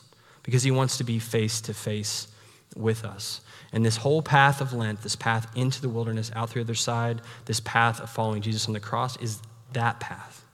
because 0.48 0.64
He 0.64 0.72
wants 0.72 0.98
to 0.98 1.04
be 1.04 1.20
face 1.20 1.60
to 1.60 1.74
face 1.74 2.30
with 2.74 3.04
us. 3.04 3.42
And 3.74 3.86
this 3.86 3.98
whole 3.98 4.22
path 4.22 4.62
of 4.62 4.72
Lent, 4.72 5.02
this 5.02 5.18
path 5.18 5.52
into 5.58 5.82
the 5.82 5.90
wilderness, 5.90 6.32
out 6.34 6.52
the 6.52 6.62
other 6.62 6.74
side, 6.74 7.22
this 7.46 7.60
path 7.60 8.00
of 8.00 8.10
following 8.10 8.42
Jesus 8.42 8.66
on 8.66 8.74
the 8.74 8.80
cross 8.80 9.18
is 9.18 9.42
that 9.74 10.00
path. 10.00 10.46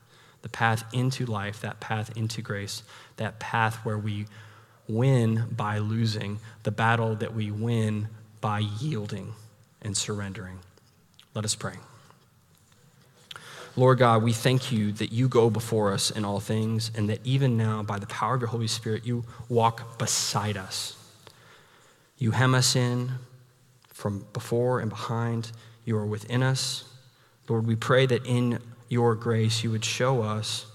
The 0.41 0.49
path 0.49 0.83
into 0.93 1.27
life, 1.27 1.61
that 1.61 1.79
path 1.79 2.17
into 2.17 2.41
grace, 2.41 2.81
that 3.17 3.39
path 3.39 3.85
where 3.85 3.99
we 3.99 4.25
win 4.87 5.45
by 5.55 5.77
losing, 5.77 6.39
the 6.63 6.71
battle 6.71 7.13
that 7.17 7.35
we 7.35 7.51
win 7.51 8.07
by 8.41 8.63
yielding 8.81 9.35
and 9.83 9.95
surrendering. 9.95 10.57
Let 11.35 11.45
us 11.45 11.53
pray. 11.53 11.75
Lord 13.75 13.97
God, 13.97 14.21
we 14.21 14.33
thank 14.33 14.71
you 14.71 14.91
that 14.93 15.11
you 15.11 15.27
go 15.27 15.49
before 15.49 15.93
us 15.93 16.11
in 16.11 16.23
all 16.23 16.39
things, 16.39 16.91
and 16.95 17.09
that 17.09 17.19
even 17.23 17.57
now, 17.57 17.81
by 17.81 17.97
the 17.97 18.05
power 18.05 18.35
of 18.35 18.41
your 18.41 18.49
Holy 18.49 18.67
Spirit, 18.67 19.05
you 19.05 19.23
walk 19.49 19.97
beside 19.97 20.57
us. 20.57 20.95
You 22.17 22.31
hem 22.31 22.53
us 22.53 22.75
in 22.75 23.13
from 23.91 24.25
before 24.31 24.79
and 24.79 24.89
behind. 24.89 25.51
You 25.85 25.97
are 25.97 26.05
within 26.05 26.43
us. 26.43 26.83
Lord, 27.49 27.65
we 27.65 27.75
pray 27.75 28.05
that 28.05 28.25
in 28.27 28.59
your 28.89 29.15
grace 29.15 29.63
you 29.63 29.71
would 29.71 29.83
show 29.83 30.21
us 30.21 30.67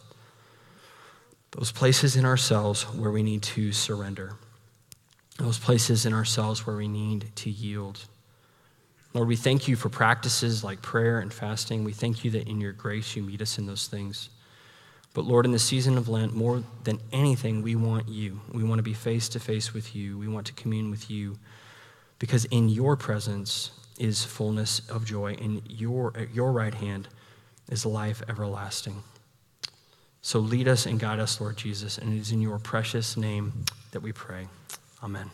those 1.52 1.70
places 1.70 2.16
in 2.16 2.24
ourselves 2.24 2.82
where 2.82 3.10
we 3.10 3.22
need 3.22 3.42
to 3.42 3.72
surrender, 3.72 4.34
those 5.38 5.58
places 5.58 6.04
in 6.04 6.12
ourselves 6.12 6.66
where 6.66 6.76
we 6.76 6.88
need 6.88 7.34
to 7.36 7.48
yield. 7.48 8.04
Lord, 9.14 9.28
we 9.28 9.36
thank 9.36 9.68
you 9.68 9.76
for 9.76 9.88
practices 9.88 10.62
like 10.62 10.82
prayer 10.82 11.18
and 11.18 11.32
fasting. 11.32 11.84
We 11.84 11.92
thank 11.92 12.24
you 12.24 12.30
that 12.32 12.46
in 12.46 12.60
your 12.60 12.72
grace 12.72 13.16
you 13.16 13.22
meet 13.22 13.40
us 13.40 13.58
in 13.58 13.66
those 13.66 13.86
things. 13.86 14.28
But 15.14 15.24
Lord, 15.24 15.46
in 15.46 15.52
the 15.52 15.58
season 15.58 15.96
of 15.96 16.08
Lent, 16.08 16.34
more 16.34 16.62
than 16.84 17.00
anything, 17.12 17.62
we 17.62 17.74
want 17.74 18.08
you. 18.08 18.40
We 18.52 18.62
want 18.62 18.78
to 18.78 18.82
be 18.82 18.92
face 18.92 19.28
to 19.30 19.40
face 19.40 19.72
with 19.72 19.96
you. 19.96 20.18
We 20.18 20.28
want 20.28 20.46
to 20.48 20.52
commune 20.52 20.90
with 20.90 21.10
you 21.10 21.38
because 22.18 22.44
in 22.46 22.68
your 22.68 22.96
presence 22.96 23.70
is 23.98 24.24
fullness 24.24 24.80
of 24.88 25.04
joy. 25.04 25.32
In 25.34 25.62
your, 25.68 26.12
your 26.32 26.52
right 26.52 26.74
hand 26.74 27.08
is 27.70 27.84
life 27.84 28.22
everlasting. 28.28 29.02
So 30.20 30.38
lead 30.38 30.68
us 30.68 30.86
and 30.86 31.00
guide 31.00 31.20
us, 31.20 31.40
Lord 31.40 31.56
Jesus. 31.56 31.98
And 31.98 32.12
it 32.12 32.20
is 32.20 32.32
in 32.32 32.42
your 32.42 32.58
precious 32.58 33.16
name 33.16 33.64
that 33.92 34.00
we 34.00 34.12
pray. 34.12 34.48
Amen. 35.02 35.30